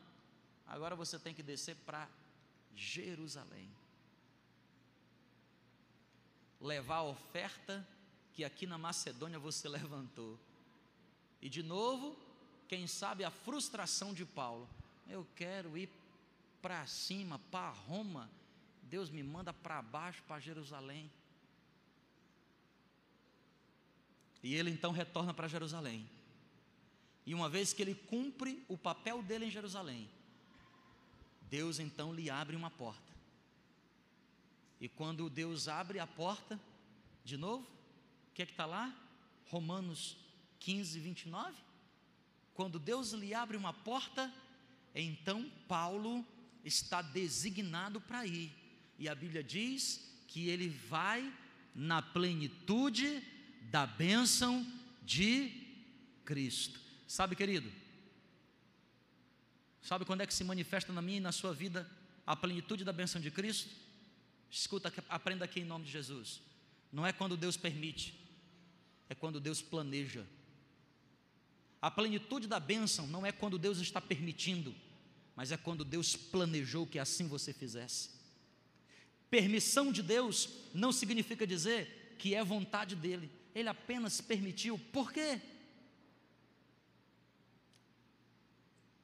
agora 0.68 0.96
você 0.96 1.18
tem 1.18 1.34
que 1.34 1.44
descer 1.44 1.76
para 1.86 2.08
Jerusalém 2.76 3.70
levar 6.64 6.98
a 6.98 7.04
oferta 7.04 7.86
que 8.32 8.44
aqui 8.44 8.66
na 8.66 8.78
Macedônia 8.78 9.38
você 9.38 9.68
levantou. 9.68 10.40
E 11.42 11.50
de 11.50 11.62
novo, 11.62 12.18
quem 12.68 12.88
sabe 12.88 13.24
a 13.24 13.30
frustração 13.30 14.14
de 14.14 14.26
Paulo. 14.26 14.68
Eu 15.08 15.28
quero 15.36 15.78
ir 15.78 15.90
para 16.62 16.88
cima, 16.88 17.38
para 17.52 17.70
Roma. 17.70 18.30
Deus 18.84 19.10
me 19.10 19.22
manda 19.22 19.54
para 19.54 19.82
baixo, 19.82 20.24
para 20.24 20.40
Jerusalém. 20.40 21.12
E 24.44 24.54
ele 24.54 24.70
então 24.70 24.92
retorna 24.92 25.34
para 25.34 25.48
Jerusalém. 25.48 26.08
E 27.26 27.34
uma 27.34 27.50
vez 27.50 27.72
que 27.72 27.82
ele 27.82 27.96
cumpre 27.96 28.64
o 28.68 28.78
papel 28.78 29.24
dele 29.24 29.46
em 29.46 29.50
Jerusalém, 29.50 30.10
Deus 31.50 31.80
então 31.80 32.14
lhe 32.14 32.30
abre 32.30 32.56
uma 32.56 32.70
porta. 32.70 33.14
E 34.82 34.90
quando 34.90 35.30
Deus 35.30 35.70
abre 35.70 35.98
a 35.98 36.06
porta, 36.06 36.60
de 37.24 37.38
novo, 37.38 37.64
o 37.64 38.34
que 38.34 38.42
é 38.42 38.46
que 38.46 38.52
está 38.52 38.66
lá? 38.66 38.94
Romanos 39.48 40.18
15, 40.60 41.00
29. 41.00 41.56
Quando 42.54 42.78
Deus 42.78 43.14
lhe 43.14 43.34
abre 43.34 43.56
uma 43.56 43.72
porta, 43.72 44.32
então 44.94 45.50
Paulo 45.68 46.26
está 46.66 47.02
designado 47.02 48.02
para 48.02 48.26
ir. 48.26 48.52
E 49.00 49.08
a 49.08 49.16
Bíblia 49.16 49.44
diz 49.44 50.14
que 50.28 50.50
ele 50.50 50.68
vai 50.68 51.32
na 51.74 52.02
plenitude 52.02 53.24
da 53.74 53.88
bênção 53.88 54.64
de 55.02 55.52
Cristo. 56.24 56.80
Sabe, 57.08 57.36
querido? 57.36 57.72
Sabe 59.82 60.06
quando 60.06 60.22
é 60.22 60.28
que 60.28 60.34
se 60.34 60.44
manifesta 60.44 60.94
na 60.94 61.02
minha 61.02 61.18
e 61.18 61.20
na 61.20 61.32
sua 61.32 61.56
vida 61.56 61.90
a 62.24 62.36
plenitude 62.36 62.84
da 62.84 62.94
bênção 62.94 63.20
de 63.20 63.32
Cristo? 63.32 63.72
Escuta, 64.52 64.94
aprenda 65.10 65.46
aqui 65.46 65.62
em 65.62 65.66
nome 65.66 65.86
de 65.86 65.92
Jesus. 65.92 66.40
Não 66.92 67.04
é 67.04 67.12
quando 67.12 67.36
Deus 67.36 67.58
permite, 67.58 68.14
é 69.10 69.16
quando 69.16 69.40
Deus 69.40 69.60
planeja. 69.60 70.24
A 71.82 71.90
plenitude 71.90 72.48
da 72.48 72.60
bênção 72.60 73.08
não 73.08 73.26
é 73.26 73.32
quando 73.32 73.58
Deus 73.58 73.80
está 73.80 74.00
permitindo, 74.00 74.76
mas 75.36 75.52
é 75.52 75.58
quando 75.58 75.84
Deus 75.84 76.16
planejou 76.16 76.86
que 76.86 77.00
assim 77.00 77.28
você 77.28 77.52
fizesse. 77.52 78.12
Permissão 79.32 79.92
de 79.92 80.04
Deus 80.04 80.48
não 80.76 80.92
significa 80.92 81.48
dizer 81.48 82.16
que 82.20 82.36
é 82.36 82.44
vontade 82.44 82.96
dele, 82.96 83.32
ele 83.54 83.70
apenas 83.70 84.22
permitiu. 84.22 84.78
Por 84.92 85.12
quê? 85.12 85.42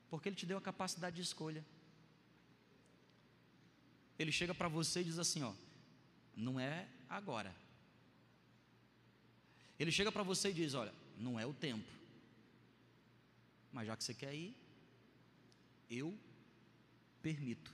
Porque 0.09 0.29
ele 0.29 0.35
te 0.35 0.45
deu 0.45 0.57
a 0.57 0.61
capacidade 0.61 1.15
de 1.15 1.21
escolha 1.21 1.63
ele 4.19 4.33
chega 4.33 4.53
para 4.53 4.67
você 4.67 4.99
e 4.99 5.05
diz 5.05 5.17
assim: 5.17 5.41
ó, 5.41 5.53
não 6.35 6.59
é 6.59 6.85
agora. 7.07 7.55
Ele 9.79 9.91
chega 9.91 10.11
para 10.11 10.23
você 10.23 10.49
e 10.49 10.53
diz: 10.53 10.73
olha, 10.73 10.93
não 11.17 11.39
é 11.39 11.45
o 11.45 11.53
tempo, 11.53 11.89
Mas 13.71 13.87
já 13.87 13.95
que 13.95 14.03
você 14.03 14.13
quer 14.13 14.35
ir, 14.35 14.53
eu 15.89 16.15
permito. 17.21 17.73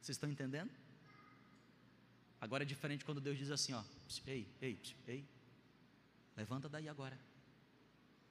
Vocês 0.00 0.16
estão 0.16 0.28
entendendo? 0.28 0.70
Agora 2.40 2.62
é 2.62 2.66
diferente 2.66 3.04
quando 3.04 3.20
Deus 3.20 3.36
diz 3.36 3.50
assim, 3.50 3.72
ó, 3.72 3.82
ei, 4.26 4.46
ei, 4.60 4.80
ei, 5.06 5.28
levanta 6.36 6.68
daí 6.68 6.88
agora. 6.88 7.18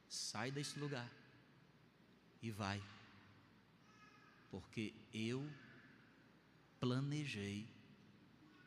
Sai 0.08 0.52
desse 0.52 0.80
lugar 0.80 1.10
e 2.41 2.50
vai. 2.50 2.82
Porque 4.50 4.93
eu 5.13 5.46
planejei 6.80 7.67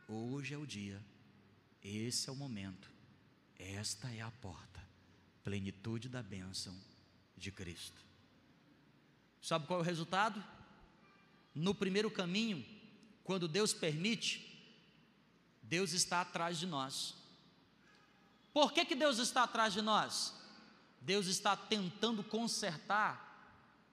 hoje 0.07 0.55
é 0.55 0.59
o 0.59 0.67
dia, 0.67 1.01
esse 1.83 2.29
é 2.29 2.33
o 2.33 2.37
momento, 2.37 2.91
esta 3.59 4.11
é 4.11 4.21
a 4.21 4.31
porta, 4.31 4.83
plenitude 5.43 6.09
da 6.09 6.23
bênção 6.23 6.77
de 7.37 7.51
Cristo. 7.51 8.05
Sabe 9.41 9.67
qual 9.67 9.79
é 9.81 9.83
o 9.83 9.87
resultado? 9.87 10.45
No 11.55 11.75
primeiro 11.75 12.11
caminho, 12.11 12.65
quando 13.25 13.49
Deus 13.49 13.73
permite, 13.73 14.50
Deus 15.71 15.93
está 15.93 16.23
atrás 16.23 16.59
de 16.59 16.67
nós. 16.67 17.15
Por 18.53 18.73
que, 18.73 18.85
que 18.85 18.97
Deus 18.97 19.19
está 19.19 19.45
atrás 19.45 19.73
de 19.73 19.81
nós? 19.81 20.35
Deus 21.01 21.29
está 21.29 21.57
tentando 21.57 22.25
consertar 22.25 23.13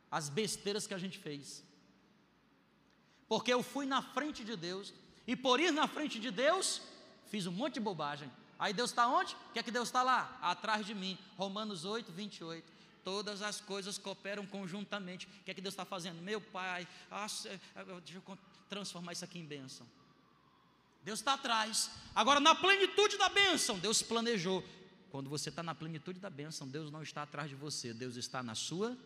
as 0.09 0.27
besteiras 0.27 0.87
que 0.87 0.95
a 0.95 0.97
gente 0.97 1.19
fez. 1.19 1.63
Porque 3.27 3.53
eu 3.53 3.61
fui 3.61 3.85
na 3.85 4.01
frente 4.01 4.43
de 4.43 4.55
Deus, 4.55 4.91
e 5.27 5.35
por 5.35 5.59
ir 5.59 5.71
na 5.71 5.87
frente 5.87 6.19
de 6.19 6.31
Deus, 6.31 6.81
fiz 7.27 7.45
um 7.45 7.51
monte 7.51 7.75
de 7.75 7.79
bobagem. 7.79 8.31
Aí 8.57 8.73
Deus 8.73 8.89
está 8.89 9.07
onde? 9.07 9.35
O 9.35 9.53
que 9.53 9.59
é 9.59 9.63
que 9.63 9.69
Deus 9.69 9.89
está 9.89 10.01
lá? 10.01 10.35
Atrás 10.41 10.83
de 10.83 10.95
mim. 10.95 11.15
Romanos 11.37 11.85
8, 11.85 12.11
28. 12.11 12.73
Todas 13.03 13.43
as 13.43 13.61
coisas 13.61 13.99
cooperam 13.99 14.47
conjuntamente. 14.47 15.27
O 15.27 15.43
que 15.43 15.51
é 15.51 15.53
que 15.53 15.61
Deus 15.61 15.73
está 15.73 15.85
fazendo? 15.85 16.23
Meu 16.23 16.41
Pai, 16.41 16.87
deixa 18.03 18.23
eu 18.25 18.37
transformar 18.67 19.13
isso 19.13 19.23
aqui 19.23 19.37
em 19.37 19.45
bênção. 19.45 19.85
Deus 21.03 21.19
está 21.19 21.33
atrás. 21.33 21.91
Agora, 22.13 22.39
na 22.39 22.55
plenitude 22.55 23.17
da 23.17 23.29
bênção, 23.29 23.79
Deus 23.79 24.01
planejou. 24.01 24.63
Quando 25.09 25.29
você 25.29 25.49
está 25.49 25.63
na 25.63 25.73
plenitude 25.73 26.19
da 26.19 26.29
bênção, 26.29 26.67
Deus 26.67 26.91
não 26.91 27.01
está 27.01 27.23
atrás 27.23 27.49
de 27.49 27.55
você, 27.55 27.93
Deus 27.93 28.15
está 28.15 28.43
na 28.43 28.55
sua, 28.55 28.97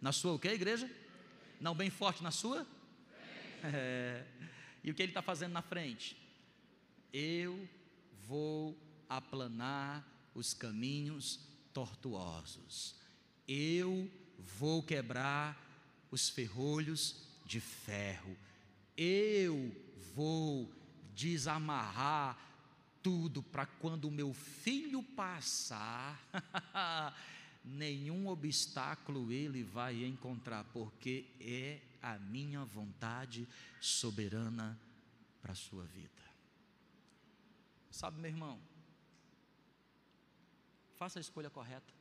na 0.00 0.12
sua 0.12 0.34
o 0.34 0.38
que, 0.38 0.48
igreja? 0.48 0.90
Não 1.60 1.74
bem 1.74 1.90
forte 1.90 2.22
na 2.22 2.30
sua? 2.30 2.66
É. 3.64 4.24
E 4.84 4.90
o 4.90 4.94
que 4.94 5.02
ele 5.02 5.10
está 5.10 5.22
fazendo 5.22 5.52
na 5.52 5.62
frente? 5.62 6.16
Eu 7.12 7.68
vou 8.26 8.76
aplanar 9.08 10.04
os 10.34 10.52
caminhos 10.52 11.38
tortuosos. 11.72 12.96
Eu 13.46 14.10
vou 14.38 14.82
quebrar 14.82 15.56
os 16.10 16.28
ferrolhos 16.28 17.16
de 17.44 17.60
ferro. 17.60 18.36
Eu 18.96 19.74
vou 20.14 20.70
desamarrar 21.14 22.38
tudo 23.02 23.42
para 23.42 23.66
quando 23.66 24.06
o 24.06 24.10
meu 24.10 24.32
filho 24.32 25.02
passar, 25.02 26.20
nenhum 27.64 28.28
obstáculo 28.28 29.32
ele 29.32 29.62
vai 29.62 30.04
encontrar, 30.04 30.64
porque 30.72 31.26
é 31.40 31.80
a 32.00 32.18
minha 32.18 32.64
vontade 32.64 33.48
soberana 33.80 34.78
para 35.40 35.52
a 35.52 35.56
sua 35.56 35.84
vida. 35.84 36.22
Sabe, 37.90 38.20
meu 38.20 38.30
irmão, 38.30 38.58
faça 40.96 41.18
a 41.18 41.20
escolha 41.20 41.50
correta. 41.50 41.92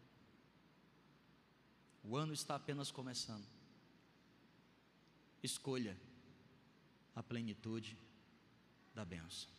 O 2.04 2.16
ano 2.16 2.34
está 2.34 2.56
apenas 2.56 2.90
começando. 2.92 3.46
Escolha 5.44 5.98
a 7.16 7.22
plenitude 7.22 7.98
da 8.94 9.06
benção. 9.06 9.50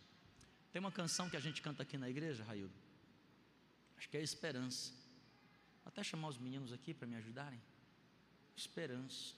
Tem 0.73 0.81
uma 0.81 0.93
canção 0.93 1.29
que 1.29 1.37
a 1.37 1.41
gente 1.41 1.61
canta 1.61 1.83
aqui 1.83 1.99
na 1.99 2.09
igreja, 2.09 2.43
Raildo. 2.45 2.75
Acho 3.97 4.09
que 4.09 4.17
é 4.17 4.23
Esperança. 4.23 4.91
Vou 5.85 5.89
até 5.89 6.03
chamar 6.03 6.29
os 6.29 6.39
meninos 6.39 6.73
aqui 6.73 6.95
para 6.95 7.07
me 7.07 7.17
ajudarem. 7.17 7.61
Esperança. 8.57 9.35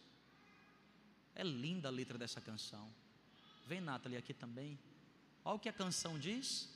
É 1.35 1.43
linda 1.43 1.89
a 1.89 1.91
letra 1.91 2.17
dessa 2.17 2.41
canção. 2.41 2.89
Vem, 3.67 3.81
Nathalie, 3.81 4.17
aqui 4.17 4.33
também. 4.33 4.79
Olha 5.45 5.57
o 5.57 5.59
que 5.59 5.69
a 5.69 5.73
canção 5.73 6.19
diz. 6.19 6.69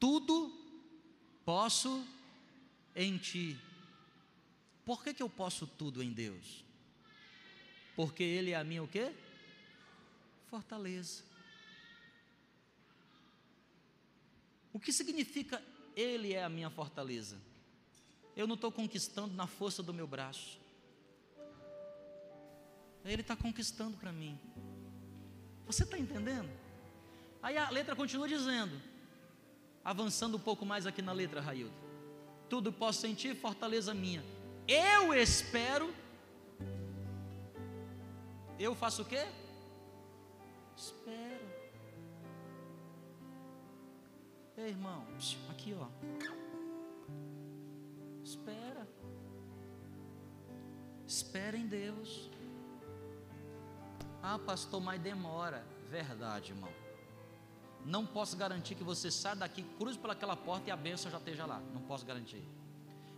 Tudo 0.00 0.52
posso 1.44 2.06
em 2.94 3.18
ti. 3.18 3.58
Por 4.84 5.02
que, 5.02 5.12
que 5.12 5.22
eu 5.22 5.28
posso 5.28 5.66
tudo 5.66 6.02
em 6.02 6.12
Deus? 6.12 6.64
Porque 7.94 8.22
Ele 8.22 8.52
é 8.52 8.56
a 8.56 8.64
minha 8.64 8.82
o 8.82 8.88
quê? 8.88 9.12
Fortaleza. 10.48 11.24
O 14.76 14.78
que 14.78 14.92
significa 14.92 15.62
Ele 15.96 16.34
é 16.34 16.44
a 16.44 16.50
minha 16.50 16.68
fortaleza? 16.68 17.40
Eu 18.36 18.46
não 18.46 18.56
estou 18.56 18.70
conquistando 18.70 19.32
na 19.32 19.46
força 19.46 19.82
do 19.82 19.94
meu 19.94 20.06
braço. 20.06 20.60
Ele 23.02 23.22
está 23.22 23.34
conquistando 23.34 23.96
para 23.96 24.12
mim. 24.12 24.38
Você 25.64 25.82
está 25.82 25.96
entendendo? 25.96 26.50
Aí 27.42 27.56
a 27.56 27.70
letra 27.70 27.96
continua 27.96 28.28
dizendo, 28.28 28.78
avançando 29.82 30.36
um 30.36 30.40
pouco 30.40 30.66
mais 30.66 30.86
aqui 30.86 31.00
na 31.00 31.12
letra, 31.12 31.40
Raildo. 31.40 31.72
Tudo 32.46 32.70
posso 32.70 33.00
sentir, 33.00 33.34
fortaleza 33.34 33.94
minha. 33.94 34.22
Eu 34.68 35.14
espero. 35.14 35.90
Eu 38.58 38.74
faço 38.74 39.00
o 39.00 39.04
quê? 39.06 39.26
Espero. 40.76 41.55
Ei, 44.58 44.68
irmão, 44.68 45.06
aqui 45.50 45.74
ó. 45.74 45.86
Espera. 48.24 48.88
Espera 51.06 51.56
em 51.56 51.66
Deus. 51.66 52.30
Ah, 54.22 54.38
pastor, 54.38 54.80
mas 54.80 55.00
demora. 55.00 55.64
Verdade, 55.90 56.52
irmão. 56.52 56.72
Não 57.84 58.04
posso 58.04 58.36
garantir 58.36 58.74
que 58.74 58.82
você 58.82 59.10
saia 59.10 59.36
daqui, 59.36 59.62
cruze 59.78 59.98
pelaquela 59.98 60.34
porta 60.34 60.68
e 60.68 60.72
a 60.72 60.76
bênção 60.76 61.10
já 61.10 61.18
esteja 61.18 61.46
lá. 61.46 61.60
Não 61.72 61.82
posso 61.82 62.04
garantir. 62.04 62.42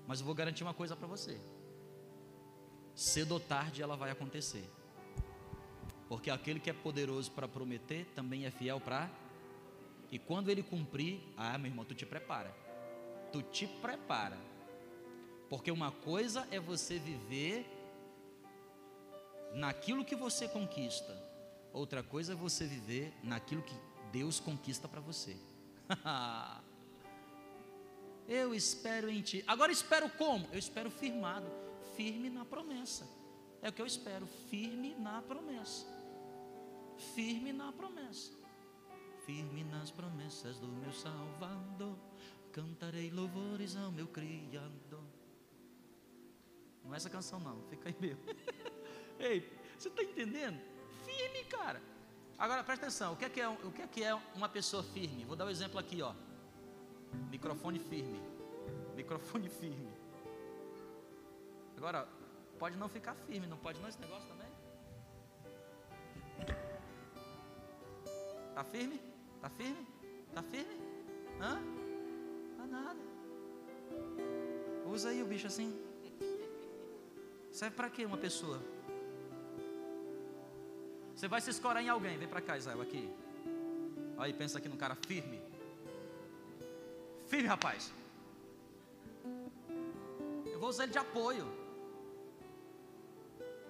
Mas 0.06 0.20
eu 0.20 0.26
vou 0.26 0.34
garantir 0.34 0.62
uma 0.62 0.74
coisa 0.74 0.94
para 0.94 1.06
você. 1.06 1.40
Cedo 2.94 3.32
ou 3.32 3.40
tarde 3.40 3.80
ela 3.80 3.96
vai 3.96 4.10
acontecer. 4.10 4.68
Porque 6.08 6.30
aquele 6.30 6.58
que 6.58 6.68
é 6.68 6.72
poderoso 6.72 7.30
para 7.30 7.46
prometer 7.46 8.04
também 8.14 8.44
é 8.44 8.50
fiel 8.50 8.80
para. 8.80 9.08
E 10.10 10.18
quando 10.18 10.50
ele 10.50 10.62
cumprir, 10.62 11.20
ah, 11.36 11.58
meu 11.58 11.70
irmão, 11.70 11.84
tu 11.84 11.94
te 11.94 12.06
prepara. 12.06 12.54
Tu 13.32 13.42
te 13.42 13.66
prepara. 13.66 14.38
Porque 15.48 15.70
uma 15.70 15.90
coisa 15.90 16.46
é 16.50 16.58
você 16.58 16.98
viver 16.98 17.66
naquilo 19.54 20.04
que 20.04 20.14
você 20.14 20.46
conquista, 20.46 21.16
outra 21.72 22.02
coisa 22.02 22.32
é 22.32 22.36
você 22.36 22.66
viver 22.66 23.12
naquilo 23.22 23.62
que 23.62 23.74
Deus 24.12 24.40
conquista 24.40 24.88
para 24.88 25.00
você. 25.00 25.36
eu 28.28 28.54
espero 28.54 29.08
em 29.08 29.22
ti. 29.22 29.42
Agora 29.46 29.72
espero 29.72 30.08
como? 30.10 30.46
Eu 30.52 30.58
espero 30.58 30.90
firmado, 30.90 31.50
firme 31.96 32.28
na 32.28 32.44
promessa. 32.44 33.08
É 33.62 33.68
o 33.68 33.72
que 33.72 33.82
eu 33.82 33.86
espero, 33.86 34.26
firme 34.50 34.94
na 34.98 35.22
promessa. 35.22 35.86
Firme 37.14 37.52
na 37.52 37.72
promessa. 37.72 38.32
Firme 39.28 39.62
nas 39.62 39.90
promessas 39.90 40.58
do 40.58 40.66
meu 40.66 40.90
Salvador. 40.90 41.98
Cantarei 42.50 43.10
louvores 43.10 43.76
ao 43.76 43.92
meu 43.92 44.06
Criador. 44.06 45.04
Não 46.82 46.94
é 46.94 46.96
essa 46.96 47.10
canção 47.10 47.38
não, 47.38 47.62
fica 47.64 47.90
aí 47.90 47.96
mesmo. 48.00 48.22
Ei, 49.20 49.46
você 49.76 49.88
está 49.88 50.02
entendendo? 50.02 50.58
Firme, 51.04 51.44
cara. 51.44 51.82
Agora 52.38 52.64
presta 52.64 52.86
atenção, 52.86 53.12
o 53.12 53.16
que, 53.16 53.26
é 53.26 53.28
que 53.28 53.38
é, 53.38 53.46
o 53.50 53.70
que 53.70 53.82
é 53.82 53.86
que 53.86 54.02
é 54.02 54.14
uma 54.34 54.48
pessoa 54.48 54.82
firme? 54.82 55.26
Vou 55.26 55.36
dar 55.36 55.44
um 55.44 55.50
exemplo 55.50 55.78
aqui, 55.78 56.00
ó. 56.00 56.14
Microfone 57.30 57.78
firme. 57.78 58.22
Microfone 58.96 59.50
firme. 59.50 59.92
Agora, 61.76 62.08
pode 62.58 62.78
não 62.78 62.88
ficar 62.88 63.14
firme, 63.14 63.46
não 63.46 63.58
pode 63.58 63.78
não 63.78 63.90
esse 63.90 64.00
negócio 64.00 64.26
também? 64.26 64.48
Tá 68.54 68.64
firme? 68.64 69.07
Tá 69.40 69.48
firme? 69.48 69.86
Tá 70.34 70.42
firme? 70.42 70.76
Hã? 71.40 71.60
Tá 72.56 72.66
nada. 72.66 73.00
Usa 74.86 75.10
aí 75.10 75.22
o 75.22 75.26
bicho 75.26 75.46
assim. 75.46 75.78
Serve 77.52 77.74
para 77.76 77.90
quê 77.90 78.04
uma 78.04 78.18
pessoa? 78.18 78.60
Você 81.14 81.26
vai 81.26 81.40
se 81.40 81.50
escorar 81.50 81.82
em 81.82 81.88
alguém. 81.88 82.16
Vem 82.16 82.28
para 82.28 82.40
cá, 82.40 82.56
Israel, 82.56 82.80
aqui. 82.80 83.10
Aí, 84.16 84.32
pensa 84.32 84.58
aqui 84.58 84.68
no 84.68 84.76
cara 84.76 84.94
firme. 84.94 85.40
Firme, 87.26 87.48
rapaz. 87.48 87.92
Eu 90.46 90.58
vou 90.58 90.68
usar 90.68 90.84
ele 90.84 90.92
de 90.92 90.98
apoio. 90.98 91.46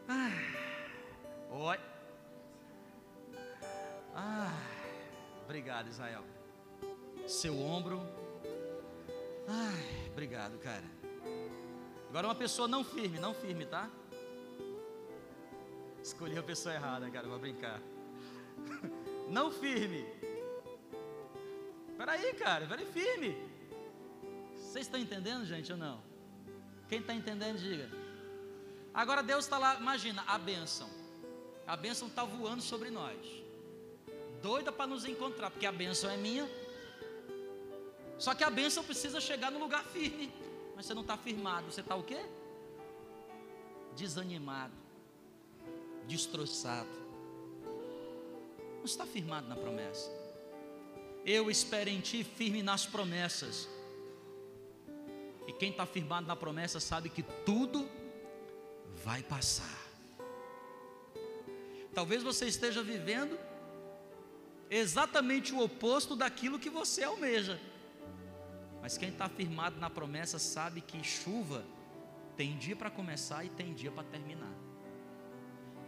Ah, 0.09 0.31
oi. 1.51 1.79
Ah, 4.15 4.58
obrigado, 5.49 5.89
Israel. 5.89 6.23
Seu 7.27 7.59
ombro. 7.59 8.03
Ai, 9.49 10.11
obrigado, 10.13 10.59
cara. 10.59 10.85
Agora 12.11 12.27
uma 12.27 12.35
pessoa 12.35 12.69
não 12.69 12.85
firme, 12.85 13.19
não 13.19 13.33
firme, 13.33 13.65
tá? 13.65 13.89
Escolhi 16.03 16.37
a 16.37 16.43
pessoa 16.43 16.75
errada, 16.75 17.11
cara, 17.11 17.27
vou 17.27 17.39
brincar. 17.39 17.81
Não 19.29 19.51
firme. 19.51 20.07
Peraí, 21.99 22.33
cara, 22.35 22.67
peraí, 22.67 22.87
firme. 22.87 23.37
Vocês 24.57 24.87
estão 24.87 24.99
entendendo, 24.99 25.45
gente, 25.45 25.71
ou 25.71 25.77
não? 25.77 26.03
Quem 26.89 27.01
está 27.01 27.13
entendendo, 27.13 27.59
diga. 27.59 27.91
Agora 28.95 29.23
Deus 29.23 29.45
está 29.45 29.59
lá, 29.59 29.75
imagina, 29.75 30.25
a 30.27 30.39
bênção. 30.39 30.89
A 31.67 31.77
bênção 31.77 32.09
está 32.09 32.25
voando 32.25 32.63
sobre 32.63 32.89
nós. 32.89 33.19
Doida 34.43 34.71
para 34.71 34.87
nos 34.87 35.05
encontrar, 35.05 35.51
porque 35.51 35.67
a 35.67 35.73
bênção 35.73 36.11
é 36.11 36.17
minha. 36.17 36.49
Só 38.19 38.35
que 38.35 38.45
a 38.45 38.51
bênção 38.51 38.83
precisa 38.85 39.21
chegar 39.21 39.51
no 39.51 39.59
lugar 39.59 39.85
firme. 39.85 40.33
Mas 40.75 40.87
você 40.87 40.95
não 40.95 41.03
está 41.03 41.17
firmado. 41.17 41.71
Você 41.71 41.81
está 41.81 41.95
o 41.95 42.03
quê? 42.03 42.21
Desanimado. 43.97 44.75
Destroçado. 46.07 46.89
Não 48.79 48.85
está 48.85 49.07
firmado 49.07 49.49
na 49.49 49.57
promessa. 49.57 50.11
Eu 51.25 51.51
espero 51.51 51.91
em 51.91 52.01
ti 52.01 52.25
firme 52.25 52.63
nas 52.63 52.87
promessas. 52.87 53.69
E 55.47 55.53
quem 55.53 55.71
está 55.71 55.87
firmado 55.87 56.27
na 56.27 56.37
promessa 56.37 56.79
sabe 56.81 57.09
que 57.09 57.23
tudo 57.45 57.89
vai 59.05 59.23
passar. 59.23 59.87
Talvez 61.95 62.23
você 62.23 62.47
esteja 62.47 62.83
vivendo 62.83 63.48
exatamente 64.71 65.53
o 65.53 65.63
oposto 65.63 66.15
daquilo 66.17 66.59
que 66.59 66.71
você 66.71 67.05
almeja. 67.05 67.61
Mas 68.81 68.97
quem 68.97 69.09
está 69.09 69.29
firmado 69.29 69.79
na 69.79 69.91
promessa 69.91 70.39
sabe 70.39 70.81
que 70.81 71.03
chuva 71.03 71.65
tem 72.37 72.57
dia 72.57 72.77
para 72.77 72.91
começar 72.91 73.45
e 73.45 73.49
tem 73.49 73.75
dia 73.75 73.91
para 73.91 74.05
terminar. 74.05 74.53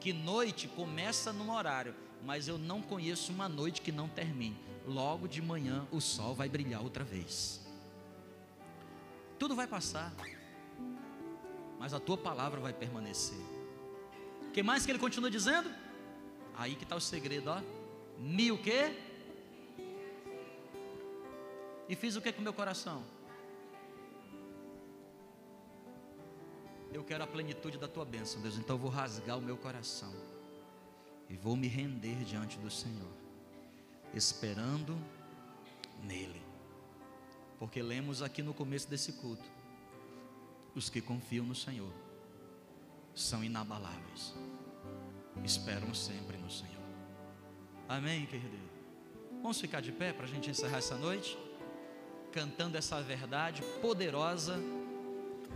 Que 0.00 0.12
noite 0.12 0.66
começa 0.66 1.32
num 1.32 1.52
horário, 1.52 1.94
mas 2.24 2.48
eu 2.48 2.58
não 2.58 2.82
conheço 2.82 3.32
uma 3.32 3.48
noite 3.48 3.82
que 3.82 3.92
não 3.92 4.08
termine. 4.08 4.58
Logo 4.86 5.28
de 5.28 5.40
manhã 5.40 5.86
o 5.92 6.00
sol 6.00 6.34
vai 6.34 6.48
brilhar 6.48 6.82
outra 6.82 7.04
vez. 7.04 7.60
Tudo 9.38 9.54
vai 9.54 9.66
passar, 9.66 10.12
mas 11.78 11.94
a 11.94 12.00
tua 12.00 12.18
palavra 12.18 12.60
vai 12.60 12.72
permanecer. 12.72 13.38
O 14.48 14.50
que 14.50 14.62
mais 14.62 14.84
que 14.84 14.90
ele 14.92 14.98
continua 14.98 15.30
dizendo? 15.30 15.70
Aí 16.56 16.74
que 16.74 16.84
está 16.84 16.96
o 16.96 17.00
segredo, 17.00 17.50
ó. 17.50 17.79
O 18.20 18.58
quê? 18.58 18.94
E 21.88 21.96
fiz 21.96 22.14
o 22.16 22.20
que 22.20 22.32
com 22.32 22.42
meu 22.42 22.52
coração? 22.52 23.02
Eu 26.92 27.02
quero 27.02 27.24
a 27.24 27.26
plenitude 27.26 27.78
da 27.78 27.88
tua 27.88 28.04
bênção, 28.04 28.42
Deus. 28.42 28.58
Então 28.58 28.76
eu 28.76 28.80
vou 28.80 28.90
rasgar 28.90 29.38
o 29.38 29.40
meu 29.40 29.56
coração 29.56 30.12
e 31.28 31.36
vou 31.36 31.56
me 31.56 31.68
render 31.68 32.24
diante 32.24 32.58
do 32.58 32.70
Senhor, 32.70 33.12
esperando 34.12 34.98
nele. 36.02 36.42
Porque 37.58 37.80
lemos 37.80 38.20
aqui 38.22 38.42
no 38.42 38.52
começo 38.52 38.88
desse 38.88 39.14
culto: 39.14 39.44
os 40.74 40.90
que 40.90 41.00
confiam 41.00 41.46
no 41.46 41.54
Senhor 41.54 41.92
são 43.14 43.42
inabaláveis, 43.42 44.34
esperam 45.44 45.94
sempre 45.94 46.36
no 46.36 46.50
Senhor. 46.50 46.79
Amém, 47.90 48.24
querido? 48.24 48.56
Vamos 49.42 49.60
ficar 49.60 49.80
de 49.80 49.90
pé 49.90 50.12
para 50.12 50.24
a 50.24 50.28
gente 50.28 50.48
encerrar 50.48 50.78
essa 50.78 50.94
noite, 50.94 51.36
cantando 52.30 52.78
essa 52.78 53.02
verdade 53.02 53.62
poderosa 53.82 54.56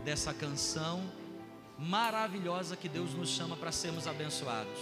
dessa 0.05 0.35
canção 0.35 1.09
maravilhosa 1.79 2.77
que 2.77 2.89
Deus 2.89 3.15
nos 3.15 3.29
chama 3.29 3.57
para 3.57 3.71
sermos 3.71 4.09
abençoados. 4.09 4.81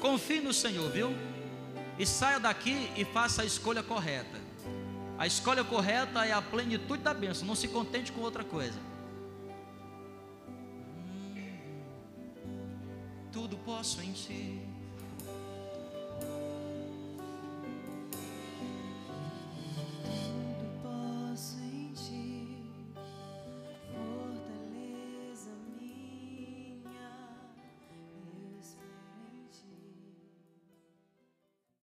Confie 0.00 0.40
no 0.40 0.54
Senhor, 0.54 0.90
viu? 0.90 1.10
E 1.98 2.06
saia 2.06 2.40
daqui 2.40 2.90
e 2.96 3.04
faça 3.04 3.42
a 3.42 3.44
escolha 3.44 3.82
correta. 3.82 4.40
A 5.18 5.26
escolha 5.26 5.62
correta 5.62 6.24
é 6.24 6.32
a 6.32 6.40
plenitude 6.40 7.02
da 7.02 7.12
bênção. 7.12 7.46
Não 7.46 7.54
se 7.54 7.68
contente 7.68 8.10
com 8.12 8.22
outra 8.22 8.44
coisa. 8.44 8.80
Hum, 10.96 11.34
tudo 13.30 13.58
posso 13.58 14.00
em 14.00 14.12
ti. 14.12 14.73